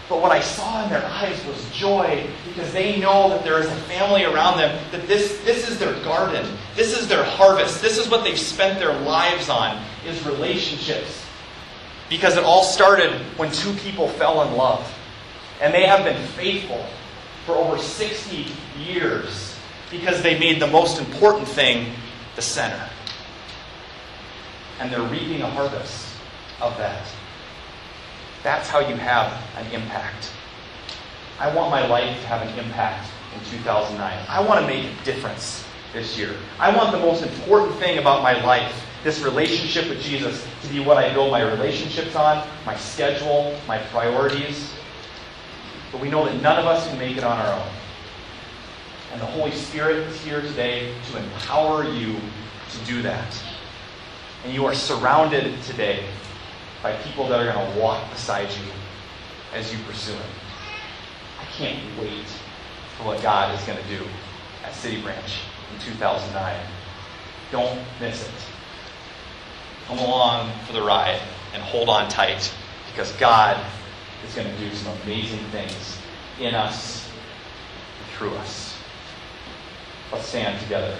But 0.08 0.22
what 0.22 0.32
I 0.32 0.40
saw 0.40 0.84
in 0.84 0.90
their 0.90 1.04
eyes 1.04 1.44
was 1.44 1.70
joy 1.70 2.26
because 2.46 2.72
they 2.72 2.98
know 2.98 3.28
that 3.28 3.44
there 3.44 3.60
is 3.60 3.66
a 3.66 3.76
family 3.82 4.24
around 4.24 4.56
them, 4.56 4.82
that 4.90 5.06
this, 5.06 5.38
this 5.44 5.68
is 5.68 5.78
their 5.78 5.92
garden, 6.02 6.46
this 6.74 6.98
is 6.98 7.08
their 7.08 7.24
harvest, 7.24 7.82
this 7.82 7.98
is 7.98 8.08
what 8.08 8.24
they've 8.24 8.38
spent 8.38 8.78
their 8.78 8.98
lives 9.00 9.50
on, 9.50 9.82
is 10.06 10.24
relationships. 10.24 11.26
Because 12.08 12.38
it 12.38 12.44
all 12.44 12.64
started 12.64 13.12
when 13.36 13.52
two 13.52 13.74
people 13.74 14.08
fell 14.08 14.48
in 14.48 14.56
love. 14.56 14.90
And 15.60 15.74
they 15.74 15.84
have 15.84 16.04
been 16.04 16.26
faithful 16.28 16.86
for 17.44 17.56
over 17.56 17.76
60 17.76 18.46
years 18.78 19.54
because 19.90 20.22
they 20.22 20.38
made 20.38 20.60
the 20.60 20.66
most 20.66 20.98
important 20.98 21.48
thing 21.48 21.92
the 22.36 22.42
center. 22.42 22.88
And 24.80 24.90
they're 24.90 25.02
reaping 25.02 25.42
a 25.42 25.50
harvest 25.50 26.06
of 26.62 26.76
that. 26.78 27.06
That's 28.42 28.68
how 28.68 28.80
you 28.80 28.94
have 28.96 29.32
an 29.56 29.70
impact. 29.72 30.32
I 31.38 31.54
want 31.54 31.70
my 31.70 31.86
life 31.86 32.20
to 32.20 32.26
have 32.26 32.42
an 32.42 32.58
impact 32.58 33.08
in 33.34 33.40
2009. 33.50 34.26
I 34.28 34.40
want 34.40 34.60
to 34.60 34.66
make 34.66 34.84
a 34.84 35.04
difference 35.04 35.64
this 35.92 36.18
year. 36.18 36.34
I 36.58 36.74
want 36.74 36.92
the 36.92 36.98
most 36.98 37.22
important 37.22 37.76
thing 37.76 37.98
about 37.98 38.22
my 38.22 38.44
life, 38.44 38.84
this 39.04 39.20
relationship 39.20 39.88
with 39.88 40.00
Jesus, 40.00 40.46
to 40.62 40.68
be 40.68 40.80
what 40.80 40.96
I 40.96 41.12
build 41.12 41.30
my 41.30 41.42
relationships 41.42 42.14
on, 42.14 42.46
my 42.66 42.76
schedule, 42.76 43.58
my 43.66 43.78
priorities. 43.78 44.72
But 45.92 46.00
we 46.00 46.10
know 46.10 46.24
that 46.26 46.40
none 46.42 46.58
of 46.58 46.66
us 46.66 46.86
can 46.88 46.98
make 46.98 47.16
it 47.16 47.24
on 47.24 47.38
our 47.38 47.60
own. 47.60 47.68
And 49.12 49.20
the 49.20 49.26
Holy 49.26 49.52
Spirit 49.52 50.06
is 50.08 50.20
here 50.20 50.42
today 50.42 50.94
to 51.10 51.18
empower 51.18 51.84
you 51.84 52.14
to 52.70 52.84
do 52.84 53.00
that. 53.02 53.42
And 54.44 54.52
you 54.52 54.66
are 54.66 54.74
surrounded 54.74 55.60
today 55.62 56.04
by 56.82 56.96
people 57.02 57.28
that 57.28 57.40
are 57.40 57.52
going 57.52 57.72
to 57.72 57.80
walk 57.80 58.10
beside 58.10 58.48
you 58.50 58.72
as 59.54 59.72
you 59.72 59.78
pursue 59.84 60.12
Him. 60.12 60.30
I 61.40 61.44
can't 61.52 61.98
wait 61.98 62.26
for 62.96 63.04
what 63.04 63.22
God 63.22 63.58
is 63.58 63.64
going 63.66 63.78
to 63.78 63.88
do 63.88 64.04
at 64.64 64.74
City 64.74 65.00
Branch 65.02 65.38
in 65.74 65.80
2009. 65.80 66.56
Don't 67.50 67.80
miss 68.00 68.26
it. 68.26 68.34
Come 69.86 69.98
along 69.98 70.52
for 70.66 70.72
the 70.72 70.82
ride 70.82 71.20
and 71.54 71.62
hold 71.62 71.88
on 71.88 72.08
tight 72.08 72.52
because 72.90 73.12
God 73.12 73.58
is 74.26 74.34
going 74.34 74.48
to 74.48 74.58
do 74.58 74.74
some 74.74 74.92
amazing 75.02 75.44
things 75.50 75.98
in 76.40 76.54
us, 76.54 77.08
and 77.98 78.16
through 78.16 78.34
us. 78.36 78.76
Let's 80.12 80.26
stand 80.26 80.60
together. 80.62 80.96